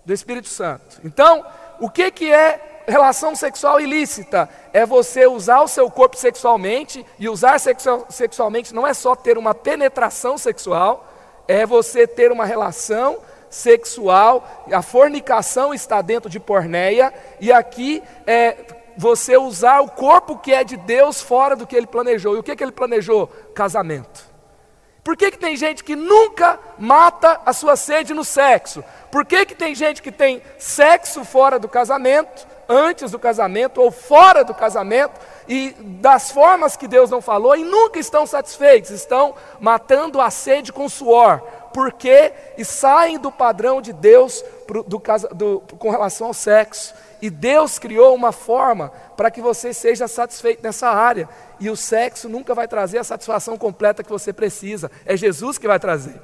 [0.05, 1.01] Do Espírito Santo.
[1.05, 1.45] Então,
[1.81, 4.49] o que, que é relação sexual ilícita?
[4.73, 9.37] É você usar o seu corpo sexualmente, e usar sexual, sexualmente não é só ter
[9.37, 11.07] uma penetração sexual,
[11.49, 13.19] é você ter uma relação
[13.55, 18.57] sexual, a fornicação está dentro de porneia, e aqui é
[18.97, 22.35] você usar o corpo que é de Deus fora do que ele planejou.
[22.35, 23.29] E o que, que ele planejou?
[23.55, 24.35] Casamento.
[25.05, 28.83] Por que, que tem gente que nunca mata a sua sede no sexo?
[29.11, 33.91] Por que, que tem gente que tem sexo fora do casamento, antes do casamento ou
[33.91, 39.35] fora do casamento, e das formas que Deus não falou, e nunca estão satisfeitos, estão
[39.61, 41.41] matando a sede com suor,
[41.73, 45.03] porque e saem do padrão de Deus pro, do,
[45.35, 46.95] do, com relação ao sexo.
[47.21, 51.29] E Deus criou uma forma para que você seja satisfeito nessa área.
[51.59, 54.91] E o sexo nunca vai trazer a satisfação completa que você precisa.
[55.07, 56.21] É Jesus que vai trazer.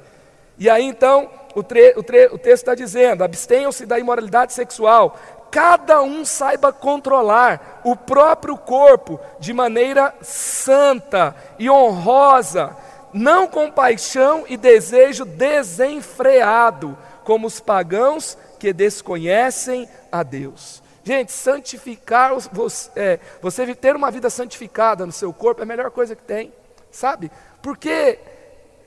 [0.57, 5.17] E aí então, o, tre, o, tre, o texto está dizendo: abstenham-se da imoralidade sexual.
[5.51, 12.75] Cada um saiba controlar o próprio corpo de maneira santa e honrosa
[13.13, 20.81] não com paixão e desejo desenfreado, como os pagãos que desconhecem a Deus.
[21.03, 25.91] Gente, santificar, você, é, você ter uma vida santificada no seu corpo é a melhor
[25.91, 26.53] coisa que tem,
[26.91, 27.31] sabe?
[27.61, 28.19] Porque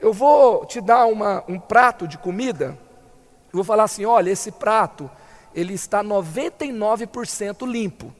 [0.00, 2.78] eu vou te dar uma, um prato de comida,
[3.52, 5.10] eu vou falar assim: olha, esse prato,
[5.54, 8.12] ele está 99% limpo,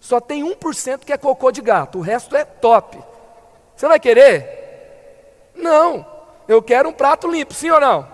[0.00, 2.98] só tem 1% que é cocô de gato, o resto é top.
[3.76, 5.52] Você vai querer?
[5.54, 6.06] Não,
[6.48, 8.08] eu quero um prato limpo, sim ou não?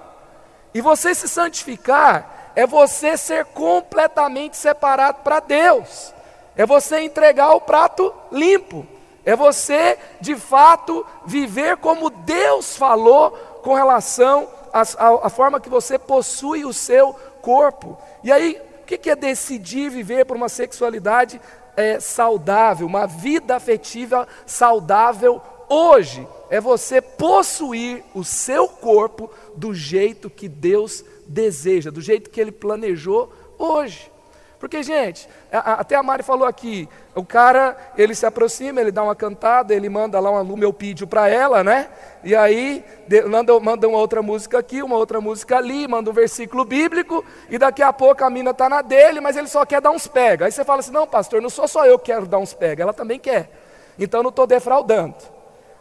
[0.75, 6.13] E você se santificar é você ser completamente separado para Deus,
[6.57, 8.87] é você entregar o prato limpo,
[9.25, 13.31] é você de fato viver como Deus falou
[13.63, 17.99] com relação à forma que você possui o seu corpo.
[18.27, 21.41] E aí, o que é decidir viver por uma sexualidade
[21.77, 26.27] é, saudável, uma vida afetiva saudável hoje?
[26.49, 32.53] é você possuir o seu corpo do jeito que Deus deseja, do jeito que Ele
[32.53, 34.11] planejou hoje.
[34.59, 39.15] Porque, gente, até a Mari falou aqui, o cara, ele se aproxima, ele dá uma
[39.15, 41.91] cantada, ele manda lá um lumeopídio para ela, né?
[42.27, 42.85] E aí,
[43.29, 47.85] manda, uma outra música aqui, uma outra música ali, manda um versículo bíblico, e daqui
[47.85, 50.45] a pouco a mina está na dele, mas ele só quer dar uns pega.
[50.45, 52.83] Aí você fala assim, não pastor, não sou só eu que quero dar uns pega,
[52.83, 53.49] ela também quer.
[53.97, 55.15] Então não estou defraudando.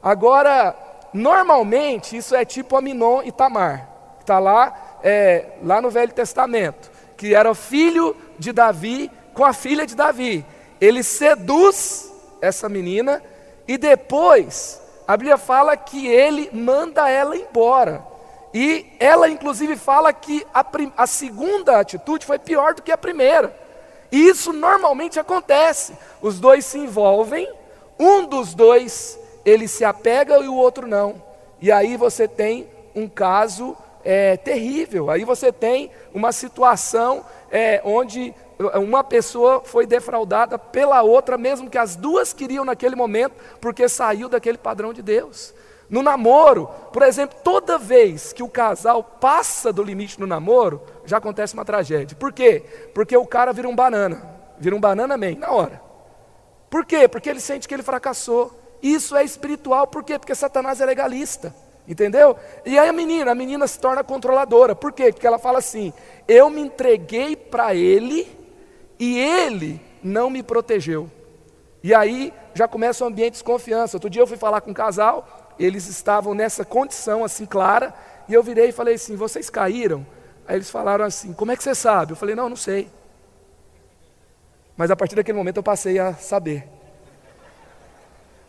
[0.03, 0.75] Agora,
[1.11, 6.91] normalmente isso é tipo Aminon e Tamar, que está lá, é, lá no Velho Testamento,
[7.17, 10.45] que era filho de Davi com a filha de Davi.
[10.79, 13.19] Ele seduz essa menina
[13.67, 18.03] e depois a Bíblia fala que ele manda ela embora.
[18.53, 20.65] E ela, inclusive, fala que a,
[20.97, 23.55] a, segunda atitude foi pior do que a primeira.
[24.11, 25.93] E isso normalmente acontece.
[26.21, 27.51] Os dois se envolvem,
[27.99, 31.21] um dos dois ele se apega e o outro não.
[31.61, 38.33] E aí você tem um caso é, terrível, aí você tem uma situação é, onde
[38.75, 44.29] uma pessoa foi defraudada pela outra, mesmo que as duas queriam naquele momento, porque saiu
[44.29, 45.53] daquele padrão de Deus.
[45.89, 51.17] No namoro, por exemplo, toda vez que o casal passa do limite no namoro, já
[51.17, 52.17] acontece uma tragédia.
[52.17, 52.63] Por quê?
[52.93, 55.81] Porque o cara vira um banana, vira um banana man, na hora.
[56.69, 57.07] Por quê?
[57.07, 58.51] Porque ele sente que ele fracassou.
[58.81, 60.17] Isso é espiritual, por quê?
[60.17, 61.53] Porque Satanás é legalista.
[61.87, 62.35] Entendeu?
[62.65, 64.75] E aí a menina, a menina se torna controladora.
[64.75, 65.11] Por quê?
[65.13, 65.93] Porque ela fala assim:
[66.27, 68.34] "Eu me entreguei para ele
[68.99, 71.09] e ele não me protegeu".
[71.83, 73.97] E aí já começa um ambiente de desconfiança.
[73.97, 77.93] Outro dia eu fui falar com um casal, eles estavam nessa condição assim clara,
[78.27, 80.05] e eu virei e falei assim: "Vocês caíram?"
[80.47, 82.89] Aí eles falaram assim: "Como é que você sabe?" Eu falei: "Não, não sei".
[84.77, 86.67] Mas a partir daquele momento eu passei a saber.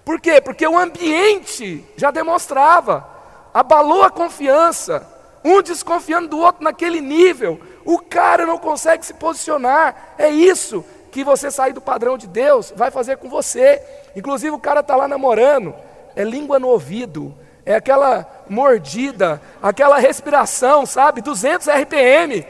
[0.05, 0.40] Por quê?
[0.40, 3.09] Porque o ambiente já demonstrava,
[3.53, 5.07] abalou a confiança,
[5.44, 11.22] um desconfiando do outro naquele nível, o cara não consegue se posicionar, é isso, que
[11.22, 13.80] você sair do padrão de Deus vai fazer com você.
[14.16, 15.72] Inclusive o cara está lá namorando,
[16.16, 17.32] é língua no ouvido,
[17.64, 21.22] é aquela mordida, aquela respiração, sabe?
[21.22, 22.45] 200 RPM.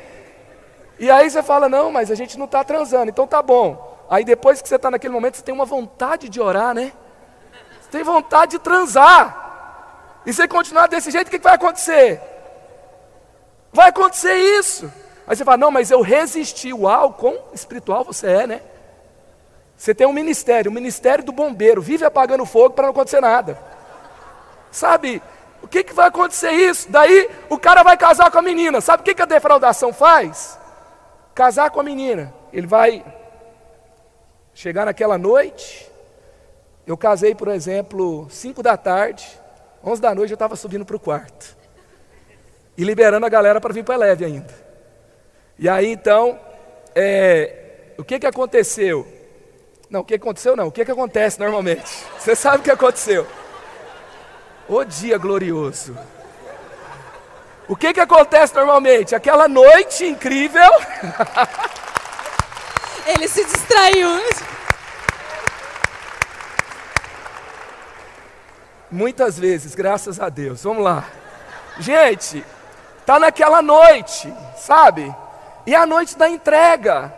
[0.99, 3.95] E aí você fala: não, mas a gente não está transando, então tá bom.
[4.09, 6.93] Aí depois que você está naquele momento, você tem uma vontade de orar, né?
[7.80, 10.22] Você tem vontade de transar.
[10.24, 12.20] E você continuar desse jeito, o que vai acontecer?
[13.72, 14.91] Vai acontecer isso.
[15.27, 16.72] Aí você fala: não, mas eu resisti.
[16.72, 18.61] Uau, quão espiritual você é, né?
[19.77, 23.59] Você tem um ministério, o ministério do bombeiro, vive apagando fogo para não acontecer nada.
[24.70, 25.22] Sabe,
[25.62, 26.91] o que, que vai acontecer isso?
[26.91, 28.81] Daí o cara vai casar com a menina.
[28.81, 30.59] Sabe o que, que a defraudação faz?
[31.35, 32.33] Casar com a menina.
[32.53, 33.05] Ele vai
[34.55, 35.91] chegar naquela noite.
[36.87, 39.29] Eu casei, por exemplo, 5 da tarde,
[39.85, 41.57] 11 da noite eu estava subindo para o quarto.
[42.79, 44.66] E liberando a galera para vir para a leve ainda.
[45.59, 46.38] E aí então,
[46.94, 49.07] é, o que, que aconteceu?
[49.88, 52.04] Não, o que aconteceu não, o que, que acontece normalmente?
[52.18, 53.26] Você sabe o que aconteceu.
[54.68, 55.96] O dia glorioso.
[57.68, 59.14] O que que acontece normalmente?
[59.14, 60.70] Aquela noite incrível.
[63.07, 64.09] Ele se distraiu.
[68.90, 70.62] Muitas vezes, graças a Deus.
[70.62, 71.04] Vamos lá.
[71.78, 72.44] Gente,
[73.04, 75.14] tá naquela noite, sabe?
[75.67, 77.12] E a noite da entrega.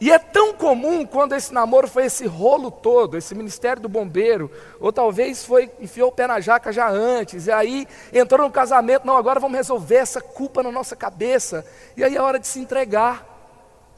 [0.00, 4.48] E é tão comum quando esse namoro foi esse rolo todo, esse ministério do bombeiro,
[4.78, 9.04] ou talvez foi, enfiou o pé na jaca já antes, e aí entrou no casamento,
[9.04, 11.66] não, agora vamos resolver essa culpa na nossa cabeça.
[11.96, 13.26] E aí é hora de se entregar.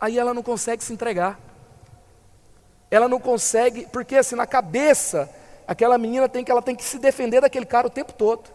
[0.00, 1.38] Aí ela não consegue se entregar.
[2.90, 5.28] Ela não consegue, porque assim, na cabeça,
[5.68, 8.48] aquela menina tem que, ela tem que se defender daquele cara o tempo todo.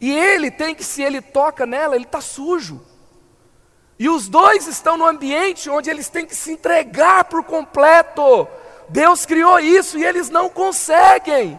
[0.00, 2.93] E ele tem que, se ele toca nela, ele está sujo.
[3.98, 8.48] E os dois estão no ambiente onde eles têm que se entregar por completo.
[8.88, 11.58] Deus criou isso e eles não conseguem.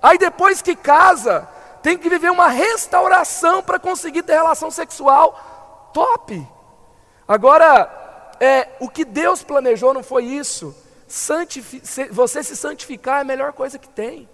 [0.00, 1.48] Aí depois que casa,
[1.82, 6.46] tem que viver uma restauração para conseguir ter relação sexual top.
[7.26, 10.74] Agora, é, o que Deus planejou não foi isso.
[11.08, 14.28] Santifi você se santificar é a melhor coisa que tem.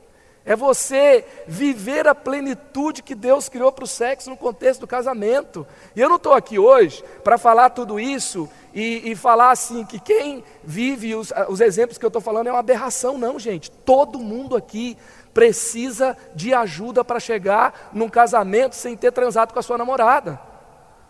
[0.44, 5.64] É você viver a plenitude que Deus criou para o sexo no contexto do casamento.
[5.94, 10.00] E eu não estou aqui hoje para falar tudo isso e, e, falar assim que
[10.00, 13.70] quem vive os, os exemplos que eu estou falando é uma aberração, não, gente.
[13.70, 14.96] Todo mundo aqui
[15.32, 20.40] precisa de ajuda para chegar num casamento sem ter transado com a sua namorada.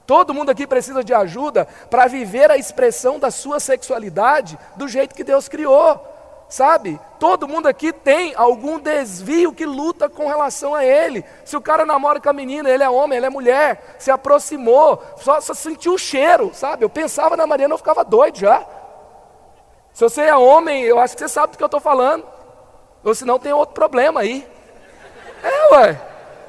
[0.06, 5.14] Todo mundo aqui precisa de ajuda para viver a expressão da sua sexualidade do jeito
[5.14, 6.11] que Deus criou
[6.52, 7.00] sabe?
[7.18, 11.24] Todo mundo aqui tem algum desvio que luta com relação a ele.
[11.46, 15.02] Se o cara namora com a menina, ele é homem, ele é mulher, se aproximou,
[15.16, 16.84] só, só sentiu o cheiro, sabe?
[16.84, 18.66] Eu pensava na Mariana, eu ficava doido já.
[19.94, 22.26] Se você é homem, eu acho que você sabe do que eu estou falando.
[23.02, 24.46] Ou senão tem outro problema aí.
[25.42, 26.00] É, ué.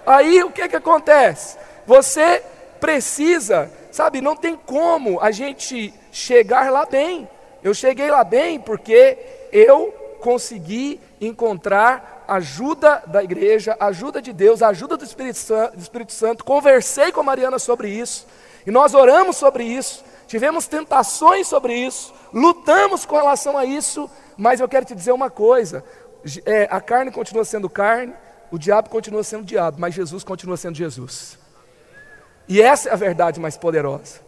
[0.06, 1.58] Aí o que que acontece?
[1.88, 2.44] Você
[2.78, 7.26] precisa, sabe, não tem como a gente chegar lá bem.
[7.64, 14.98] Eu cheguei lá bem porque eu consegui encontrar ajuda da igreja, ajuda de Deus, ajuda
[14.98, 16.44] do Espírito, Santo, do Espírito Santo.
[16.44, 18.26] Conversei com a Mariana sobre isso,
[18.66, 24.60] e nós oramos sobre isso, tivemos tentações sobre isso, lutamos com relação a isso, mas
[24.60, 25.84] eu quero te dizer uma coisa:
[26.46, 28.14] é, a carne continua sendo carne,
[28.50, 31.38] o diabo continua sendo diabo, mas Jesus continua sendo Jesus.
[32.48, 34.23] E essa é a verdade mais poderosa.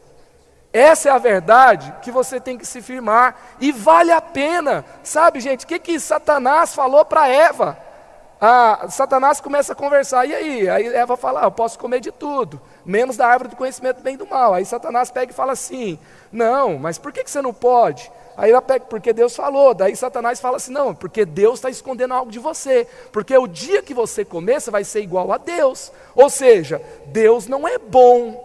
[0.76, 3.38] Essa é a verdade que você tem que se firmar.
[3.62, 4.84] E vale a pena.
[5.04, 7.78] Sabe, gente, o que, que Satanás falou para Eva?
[8.42, 10.70] Ah, Satanás começa a conversar, e aí?
[10.70, 14.04] Aí Eva fala: ah, Eu posso comer de tudo, menos da árvore do conhecimento do
[14.04, 14.54] bem e do mal.
[14.54, 15.98] Aí Satanás pega e fala assim:
[16.30, 18.12] Não, mas por que, que você não pode?
[18.36, 19.74] Aí ela pega, porque Deus falou.
[19.74, 22.86] Daí Satanás fala assim: Não, porque Deus está escondendo algo de você.
[23.14, 25.90] Porque o dia que você comer, você vai ser igual a Deus.
[26.14, 28.45] Ou seja, Deus não é bom.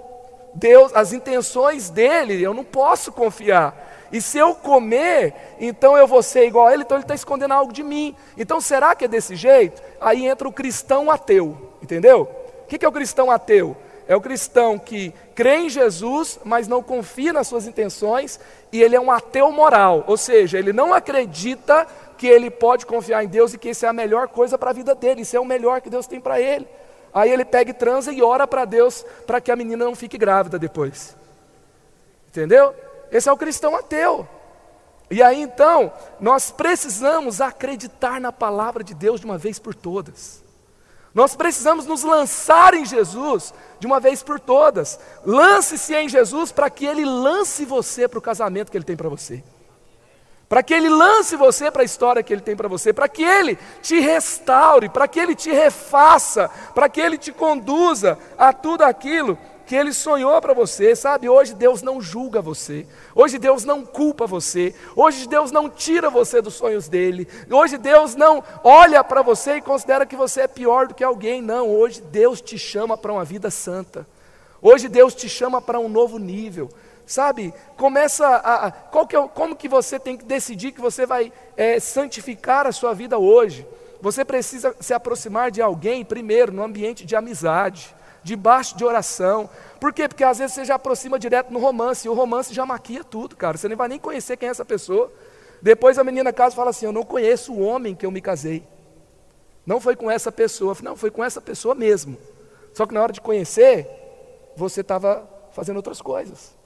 [0.54, 3.88] Deus, as intenções dele, eu não posso confiar.
[4.12, 7.54] E se eu comer, então eu vou ser igual a ele, então ele está escondendo
[7.54, 8.14] algo de mim.
[8.36, 9.80] Então será que é desse jeito?
[10.00, 12.28] Aí entra o cristão ateu, entendeu?
[12.64, 13.76] O que é o cristão ateu?
[14.08, 18.40] É o cristão que crê em Jesus, mas não confia nas suas intenções,
[18.72, 21.86] e ele é um ateu moral, ou seja, ele não acredita
[22.18, 24.74] que ele pode confiar em Deus e que isso é a melhor coisa para a
[24.74, 26.66] vida dele, isso é o melhor que Deus tem para ele.
[27.12, 30.16] Aí ele pega e transa e ora para Deus para que a menina não fique
[30.16, 31.16] grávida depois.
[32.28, 32.74] Entendeu?
[33.10, 34.28] Esse é o cristão ateu.
[35.10, 40.40] E aí então, nós precisamos acreditar na palavra de Deus de uma vez por todas.
[41.12, 45.00] Nós precisamos nos lançar em Jesus de uma vez por todas.
[45.26, 49.08] Lance-se em Jesus para que Ele lance você para o casamento que Ele tem para
[49.08, 49.42] você.
[50.50, 52.92] Para que Ele lance você para a história que Ele tem para você.
[52.92, 58.18] Para que Ele te restaure, para que Ele te refaça, para que Ele te conduza
[58.36, 61.28] a tudo aquilo que Ele sonhou para você, sabe?
[61.28, 62.84] Hoje Deus não julga você,
[63.14, 68.16] hoje Deus não culpa você, hoje Deus não tira você dos sonhos dele, hoje Deus
[68.16, 71.68] não olha para você e considera que você é pior do que alguém, não.
[71.68, 74.04] Hoje Deus te chama para uma vida santa,
[74.60, 76.68] hoje Deus te chama para um novo nível.
[77.10, 78.66] Sabe, começa a.
[78.68, 78.70] a
[79.04, 82.94] que é, como que você tem que decidir que você vai é, santificar a sua
[82.94, 83.66] vida hoje?
[84.00, 87.92] Você precisa se aproximar de alguém, primeiro, no ambiente de amizade
[88.22, 89.50] debaixo de oração.
[89.80, 90.06] Por quê?
[90.06, 93.34] Porque às vezes você já aproxima direto no romance, e o romance já maquia tudo,
[93.34, 93.58] cara.
[93.58, 95.12] Você nem vai nem conhecer quem é essa pessoa.
[95.60, 98.62] Depois a menina casa fala assim: Eu não conheço o homem que eu me casei.
[99.66, 100.76] Não foi com essa pessoa.
[100.80, 102.16] Não, foi com essa pessoa mesmo.
[102.72, 103.88] Só que na hora de conhecer,
[104.56, 106.59] você estava fazendo outras coisas.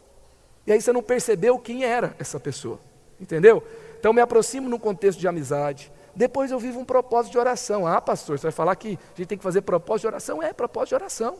[0.66, 2.78] E aí você não percebeu quem era essa pessoa.
[3.20, 3.62] Entendeu?
[3.98, 5.92] Então me aproximo num contexto de amizade.
[6.14, 7.86] Depois eu vivo um propósito de oração.
[7.86, 10.42] Ah, pastor, você vai falar que a gente tem que fazer propósito de oração?
[10.42, 11.36] É, propósito de oração.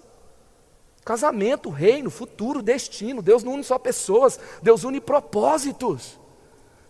[1.05, 3.23] Casamento, reino, futuro, destino.
[3.23, 6.19] Deus não une só pessoas, Deus une propósitos.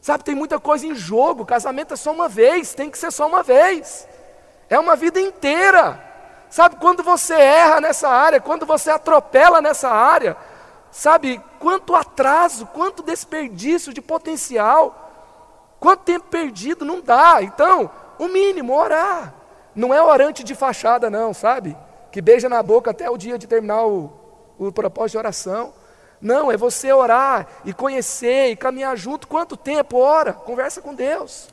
[0.00, 1.44] Sabe, tem muita coisa em jogo.
[1.44, 4.06] Casamento é só uma vez, tem que ser só uma vez.
[4.68, 6.02] É uma vida inteira.
[6.48, 10.36] Sabe, quando você erra nessa área, quando você atropela nessa área,
[10.94, 15.00] sabe, quanto atraso, quanto desperdício de potencial.
[15.80, 17.42] Quanto tempo perdido não dá.
[17.42, 19.34] Então, o mínimo, orar.
[19.74, 21.76] Não é orante de fachada, não, sabe?
[22.12, 24.12] Que beija na boca até o dia de terminar o,
[24.56, 25.74] o propósito de oração.
[26.20, 29.26] Não, é você orar e conhecer e caminhar junto.
[29.26, 29.98] Quanto tempo?
[29.98, 31.48] Ora, conversa com Deus.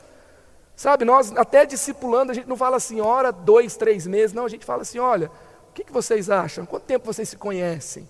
[0.76, 4.32] Sabe, nós até discipulando, a gente não fala assim, ora dois, três meses.
[4.32, 5.30] Não, a gente fala assim, olha,
[5.68, 6.64] o que, que vocês acham?
[6.64, 8.08] Quanto tempo vocês se conhecem?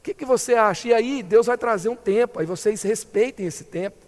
[0.00, 0.88] O que, que você acha?
[0.88, 3.98] E aí Deus vai trazer um tempo, aí vocês respeitem esse tempo.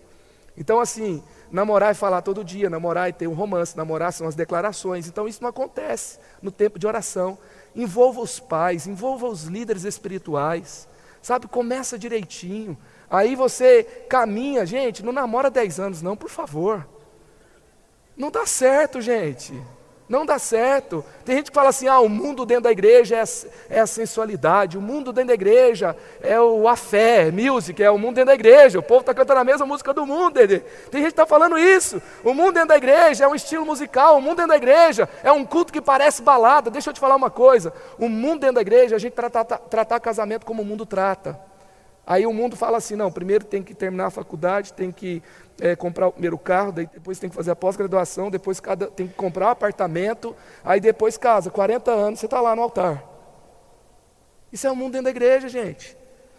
[0.57, 4.34] Então, assim, namorar é falar todo dia, namorar é ter um romance, namorar são as
[4.34, 5.07] declarações.
[5.07, 7.36] Então, isso não acontece no tempo de oração.
[7.76, 10.88] Envolva os pais, envolva os líderes espirituais,
[11.20, 11.47] sabe?
[11.47, 12.76] Começa direitinho.
[13.11, 16.88] Aí você caminha, gente, não namora 10 anos, não, por favor.
[18.16, 19.53] Não dá certo, gente.
[20.12, 21.02] Não dá certo.
[21.24, 23.22] Tem gente que fala assim: ah, o mundo dentro da igreja é
[23.70, 27.96] é a sensualidade, o mundo dentro da igreja é o, a fé, music, é o
[27.96, 28.78] mundo dentro da igreja.
[28.78, 30.34] O povo está cantando a mesma música do mundo.
[30.34, 30.60] Tem gente
[30.90, 32.02] que está falando isso.
[32.22, 35.32] O mundo dentro da igreja é um estilo musical, o mundo dentro da igreja é
[35.32, 36.70] um culto que parece balada.
[36.70, 39.98] Deixa eu te falar uma coisa: o mundo dentro da igreja, a gente trata, tratar
[39.98, 41.51] casamento como o mundo trata.
[42.07, 45.22] Aí o mundo fala assim: não, primeiro tem que terminar a faculdade, tem que
[45.61, 49.14] é, comprar o primeiro carro, depois tem que fazer a pós-graduação, depois cada, tem que
[49.14, 50.34] comprar um apartamento,
[50.64, 53.05] aí depois casa, 40 anos, você está lá no altar.
[54.53, 55.96] Isso é o mundo dentro da igreja, gente.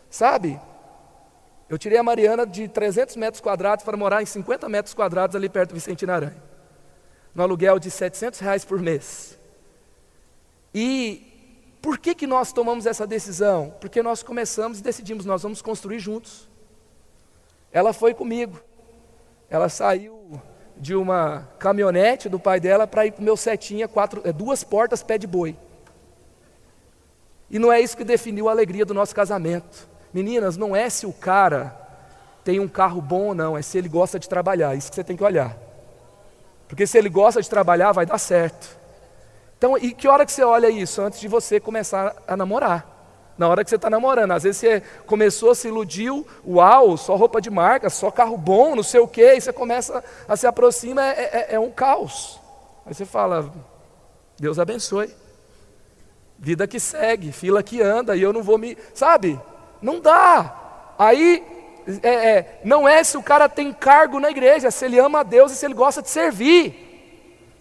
[0.10, 0.60] Sabe?
[1.68, 5.50] Eu tirei a Mariana de 300 metros quadrados para morar em 50 metros quadrados ali
[5.50, 6.44] perto do Vicente Aranha.
[7.34, 9.40] No aluguel de 700 reais por mês.
[10.72, 11.33] E
[11.84, 13.74] por que, que nós tomamos essa decisão?
[13.82, 16.48] Porque nós começamos e decidimos, nós vamos construir juntos.
[17.74, 18.58] Ela foi comigo.
[19.50, 20.42] Ela saiu
[20.78, 24.64] de uma caminhonete do pai dela para ir para o meu setinha, quatro, é, duas
[24.64, 25.58] portas, pé de boi.
[27.50, 29.90] E não é isso que definiu a alegria do nosso casamento.
[30.14, 31.78] Meninas, não é se o cara
[32.46, 34.74] tem um carro bom ou não, é se ele gosta de trabalhar.
[34.74, 35.58] Isso que você tem que olhar.
[36.66, 38.83] Porque se ele gosta de trabalhar, vai dar certo.
[39.64, 41.02] Então, e que hora que você olha isso?
[41.02, 42.86] Antes de você começar a namorar.
[43.38, 47.40] Na hora que você está namorando, às vezes você começou, se iludiu, uau, só roupa
[47.40, 51.02] de marca, só carro bom, não sei o quê, e você começa a se aproxima,
[51.02, 52.42] é, é, é um caos.
[52.86, 53.54] Aí você fala,
[54.38, 55.10] Deus abençoe.
[56.38, 58.78] Vida que segue, fila que anda, e eu não vou me.
[58.94, 59.40] Sabe?
[59.82, 60.94] Não dá.
[61.00, 61.42] Aí,
[62.04, 65.24] é, é, não é se o cara tem cargo na igreja, se ele ama a
[65.24, 66.93] Deus e se ele gosta de servir.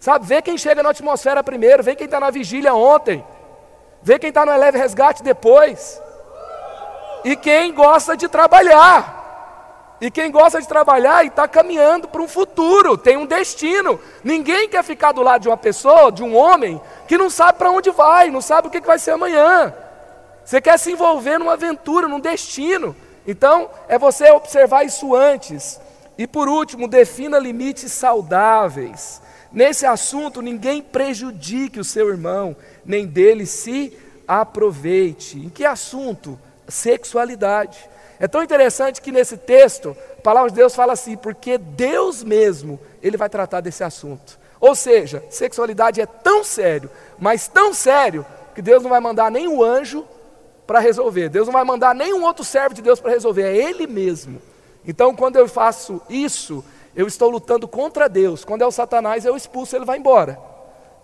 [0.03, 0.25] Sabe?
[0.25, 3.25] Vê quem chega na atmosfera primeiro, vê quem está na vigília ontem.
[4.01, 5.97] Vê quem está no Eleve Resgate depois.
[7.23, 9.95] E quem gosta de trabalhar.
[10.01, 13.97] E quem gosta de trabalhar e está caminhando para um futuro, tem um destino.
[14.25, 17.71] Ninguém quer ficar do lado de uma pessoa, de um homem, que não sabe para
[17.71, 19.73] onde vai, não sabe o que vai ser amanhã.
[20.43, 22.93] Você quer se envolver numa aventura, num destino.
[23.25, 25.79] Então, é você observar isso antes.
[26.17, 29.22] E por último, defina limites saudáveis.
[29.53, 33.95] Nesse assunto, ninguém prejudique o seu irmão, nem dele se
[34.27, 35.37] aproveite.
[35.37, 36.39] Em que assunto?
[36.67, 37.77] Sexualidade.
[38.19, 42.79] É tão interessante que nesse texto, a palavra de Deus fala assim, porque Deus mesmo,
[43.01, 44.39] ele vai tratar desse assunto.
[44.59, 46.89] Ou seja, sexualidade é tão sério,
[47.19, 48.25] mas tão sério,
[48.55, 50.05] que Deus não vai mandar nem o anjo
[50.65, 51.29] para resolver.
[51.29, 54.41] Deus não vai mandar nenhum outro servo de Deus para resolver, é Ele mesmo.
[54.87, 56.63] Então, quando eu faço isso,
[56.95, 58.45] eu estou lutando contra Deus.
[58.45, 60.39] Quando é o Satanás, eu expulso, ele vai embora.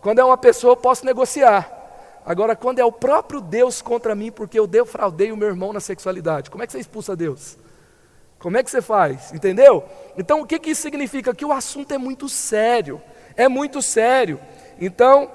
[0.01, 1.77] Quando é uma pessoa, eu posso negociar.
[2.25, 5.79] Agora, quando é o próprio Deus contra mim, porque eu defraudei o meu irmão na
[5.79, 7.57] sexualidade, como é que você expulsa Deus?
[8.37, 9.33] Como é que você faz?
[9.33, 9.83] Entendeu?
[10.17, 11.33] Então, o que, que isso significa?
[11.33, 13.01] Que o assunto é muito sério.
[13.35, 14.39] É muito sério.
[14.79, 15.29] Então,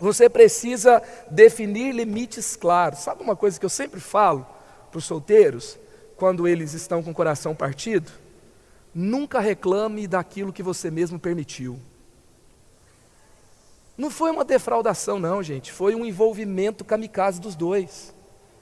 [0.00, 3.00] você precisa definir limites claros.
[3.00, 4.46] Sabe uma coisa que eu sempre falo
[4.90, 5.78] para os solteiros,
[6.16, 8.10] quando eles estão com o coração partido?
[8.94, 11.78] Nunca reclame daquilo que você mesmo permitiu.
[13.96, 15.72] Não foi uma defraudação, não, gente.
[15.72, 18.14] Foi um envolvimento kamikaze dos dois.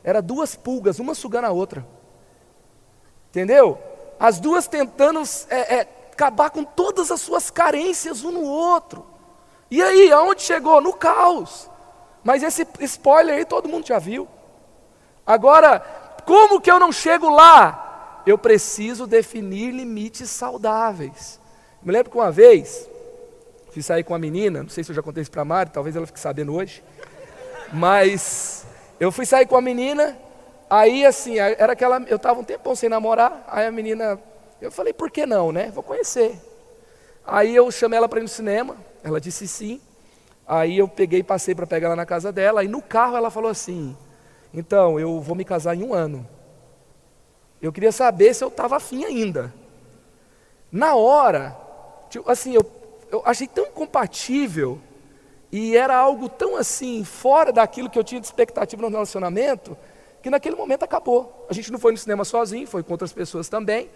[0.02, 1.86] Era duas pulgas, uma sugando a outra.
[3.30, 3.78] Entendeu?
[4.18, 5.80] As duas tentando é, é,
[6.12, 9.06] acabar com todas as suas carências um no outro.
[9.70, 10.80] E aí, aonde chegou?
[10.80, 11.70] No caos.
[12.22, 14.28] Mas esse spoiler aí todo mundo já viu.
[15.26, 15.80] Agora,
[16.26, 17.91] como que eu não chego lá?
[18.24, 21.40] Eu preciso definir limites saudáveis.
[21.82, 22.88] Me lembro que uma vez,
[23.72, 25.70] fui sair com uma menina, não sei se eu já contei isso para a Mari,
[25.70, 26.84] talvez ela fique sabendo hoje.
[27.72, 28.64] Mas
[29.00, 30.16] eu fui sair com a menina,
[30.70, 34.20] aí assim, era aquela, eu estava um tempão sem namorar, aí a menina,
[34.60, 35.72] eu falei, por que não, né?
[35.74, 36.38] Vou conhecer.
[37.26, 39.80] Aí eu chamei ela para ir no cinema, ela disse sim.
[40.46, 43.30] Aí eu peguei e passei para pegar ela na casa dela, e no carro ela
[43.30, 43.96] falou assim:
[44.52, 46.26] Então, eu vou me casar em um ano.
[47.62, 49.54] Eu queria saber se eu estava afim ainda.
[50.70, 51.56] Na hora,
[52.10, 52.68] tipo, assim, eu,
[53.10, 54.80] eu achei tão incompatível,
[55.52, 59.76] e era algo tão assim, fora daquilo que eu tinha de expectativa no relacionamento,
[60.22, 61.46] que naquele momento acabou.
[61.48, 63.90] A gente não foi no cinema sozinho, foi com outras pessoas também.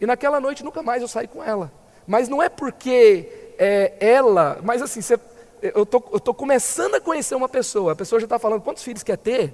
[0.00, 1.70] E naquela noite nunca mais eu saí com ela.
[2.06, 5.20] Mas não é porque é, ela, mas assim, você,
[5.60, 9.02] eu tô, estou começando a conhecer uma pessoa, a pessoa já está falando quantos filhos
[9.02, 9.52] quer ter,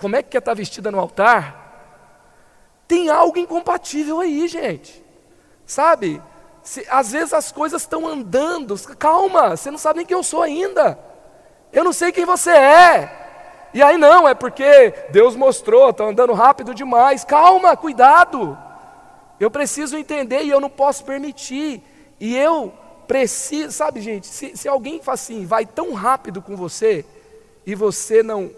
[0.00, 1.61] como é que quer estar tá vestida no altar.
[2.92, 5.02] Tem algo incompatível aí, gente.
[5.64, 6.20] Sabe?
[6.62, 10.42] Se, às vezes as coisas estão andando, calma, você não sabe nem quem eu sou
[10.42, 10.98] ainda.
[11.72, 13.70] Eu não sei quem você é.
[13.72, 17.24] E aí não, é porque Deus mostrou, está andando rápido demais.
[17.24, 18.58] Calma, cuidado.
[19.40, 21.82] Eu preciso entender e eu não posso permitir.
[22.20, 22.74] E eu
[23.08, 27.06] preciso, sabe, gente, se, se alguém faz assim, vai tão rápido com você
[27.64, 28.50] e você não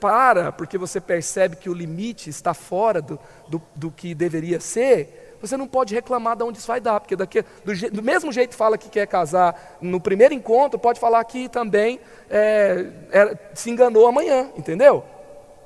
[0.00, 3.18] para, porque você percebe que o limite está fora do,
[3.48, 7.14] do, do que deveria ser, você não pode reclamar de onde isso vai dar, porque
[7.14, 11.48] daqui, do, do, mesmo jeito fala que quer casar no primeiro encontro, pode falar que
[11.48, 15.04] também é, é, se enganou amanhã, entendeu?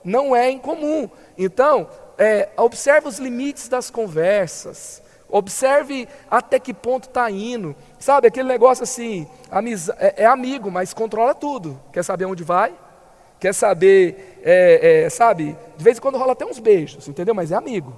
[0.03, 1.09] Não é incomum.
[1.37, 5.03] Então, é, observe os limites das conversas.
[5.31, 7.77] Observe até que ponto está indo.
[7.99, 9.29] Sabe, aquele negócio assim,
[9.99, 11.79] é, é, amigo, mas controla tudo.
[11.93, 12.75] Quer saber onde vai?
[13.41, 15.57] Quer saber, é, é, sabe?
[15.77, 17.35] De vez em quando rola até uns beijos, entendeu?
[17.35, 17.95] Mas é amigo.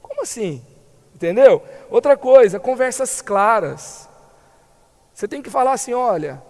[0.00, 0.64] Como assim?
[1.14, 1.62] Entendeu?
[1.90, 4.08] Outra coisa, conversas claras.
[5.12, 6.42] Você tem que falar assim: olha,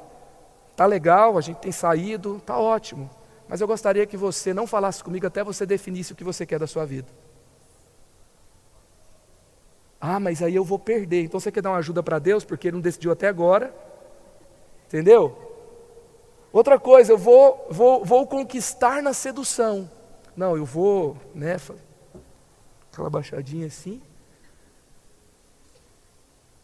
[0.77, 3.11] tá legal, a gente tem saído, tá ótimo.
[3.49, 6.59] Mas eu gostaria que você não falasse comigo até você definisse o que você quer
[6.59, 7.09] da sua vida.
[10.01, 11.25] Ah, mas aí eu vou perder.
[11.25, 13.75] Então você quer dar uma ajuda para Deus porque ele não decidiu até agora?
[14.87, 15.54] Entendeu?
[16.55, 19.91] Outra coisa, eu vou, vou, vou conquistar na sedução.
[20.37, 21.57] Não, eu vou, né?
[22.93, 24.01] Aquela baixadinha assim.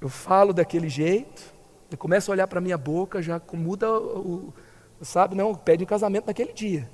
[0.01, 1.43] Eu falo daquele jeito.
[1.91, 4.55] Eu começo a olhar para minha boca, já muda o,
[5.03, 5.34] sabe?
[5.34, 6.88] Não, pede um casamento naquele dia.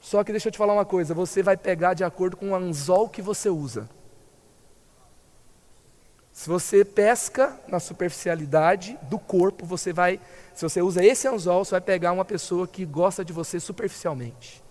[0.00, 2.54] Só que deixa eu te falar uma coisa, você vai pegar de acordo com o
[2.54, 3.86] anzol que você usa.
[6.32, 10.20] Se você pesca na superficialidade do corpo, você vai,
[10.54, 14.62] se você usa esse anzol, você vai pegar uma pessoa que gosta de você superficialmente.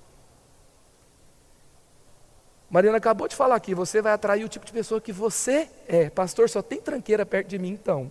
[2.70, 6.10] Mariana acabou de falar aqui, você vai atrair o tipo de pessoa que você é.
[6.10, 8.10] Pastor, só tem tranqueira perto de mim, então.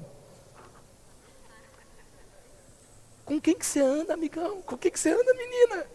[3.25, 4.61] Com quem que você anda, amigão?
[4.63, 5.87] Com quem que você anda, menina?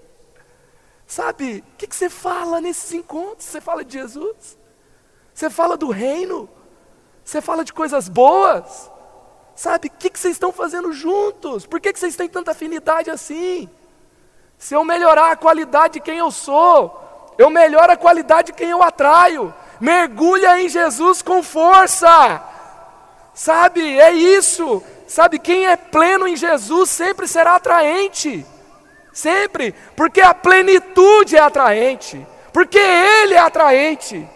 [1.06, 3.46] Sabe, o que, que você fala nesses encontros?
[3.46, 4.58] Você fala de Jesus?
[5.34, 6.50] Você fala do reino?
[7.24, 8.92] Você fala de coisas boas.
[9.56, 11.66] Sabe, o que, que vocês estão fazendo juntos?
[11.66, 13.70] Por que, que vocês têm tanta afinidade assim?
[14.58, 18.70] Se eu melhorar a qualidade de quem eu sou, eu melhoro a qualidade de quem
[18.70, 19.54] eu atraio.
[19.80, 22.42] Mergulha em Jesus com força.
[23.34, 24.84] Sabe, é isso.
[25.08, 28.46] Sabe, quem é pleno em Jesus sempre será atraente.
[29.12, 34.28] Sempre, porque a plenitude é atraente, porque Ele é atraente.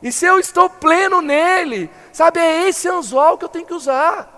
[0.00, 4.30] E se eu estou pleno nele, Sabe, é esse anzol que eu tenho que usar.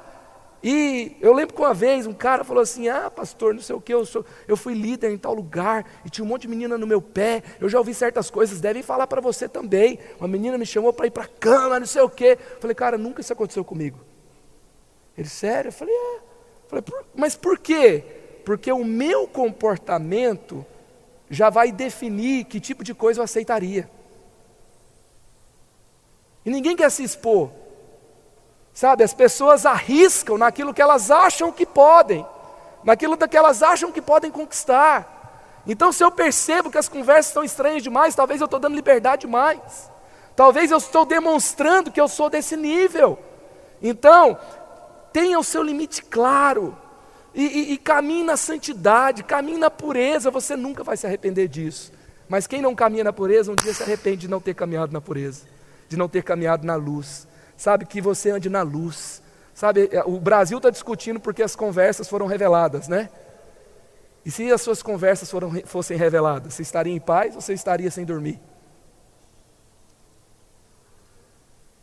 [0.62, 3.80] E eu lembro que uma vez um cara falou assim: Ah, pastor, não sei o
[3.82, 6.78] que, eu, sou, eu fui líder em tal lugar e tinha um monte de menina
[6.78, 7.42] no meu pé.
[7.60, 9.98] Eu já ouvi certas coisas, devem falar para você também.
[10.18, 12.38] Uma menina me chamou para ir para a cama, não sei o que.
[12.58, 14.00] Falei, cara, nunca isso aconteceu comigo.
[15.16, 15.68] Ele, sério?
[15.68, 16.20] Eu falei, é.
[16.68, 18.02] Falei, mas por quê?
[18.42, 20.64] Porque o meu comportamento
[21.28, 23.86] já vai definir que tipo de coisa eu aceitaria.
[26.42, 27.65] E ninguém quer se expor.
[28.76, 32.26] Sabe, as pessoas arriscam naquilo que elas acham que podem,
[32.84, 35.62] naquilo que elas acham que podem conquistar.
[35.66, 39.22] Então, se eu percebo que as conversas estão estranhas demais, talvez eu estou dando liberdade
[39.22, 39.90] demais.
[40.36, 43.18] Talvez eu estou demonstrando que eu sou desse nível.
[43.80, 44.38] Então,
[45.10, 46.76] tenha o seu limite claro.
[47.34, 51.94] E, e, e caminhe na santidade, caminhe na pureza, você nunca vai se arrepender disso.
[52.28, 55.00] Mas quem não caminha na pureza, um dia se arrepende de não ter caminhado na
[55.00, 55.46] pureza,
[55.88, 57.26] de não ter caminhado na luz
[57.56, 59.22] sabe, que você ande na luz.
[59.54, 63.08] Sabe, é, o Brasil está discutindo porque as conversas foram reveladas, né?
[64.24, 67.90] E se as suas conversas foram, fossem reveladas, você estaria em paz ou você estaria
[67.90, 68.40] sem dormir?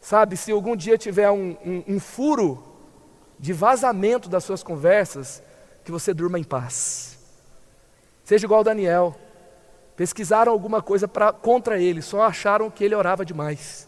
[0.02, 2.62] Sabe, se algum dia tiver um, um, um furo
[3.40, 5.42] de vazamento das suas conversas,
[5.84, 7.18] que você durma em paz.
[8.24, 9.16] Seja igual Daniel.
[9.96, 13.88] Pesquisaram alguma coisa pra, contra ele, só acharam que ele orava demais.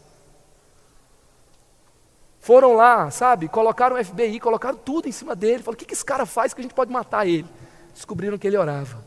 [2.46, 5.64] Foram lá, sabe, colocaram o FBI, colocaram tudo em cima dele.
[5.64, 7.48] Falaram: o que, que esse cara faz que a gente pode matar ele?
[7.92, 9.04] Descobriram que ele orava.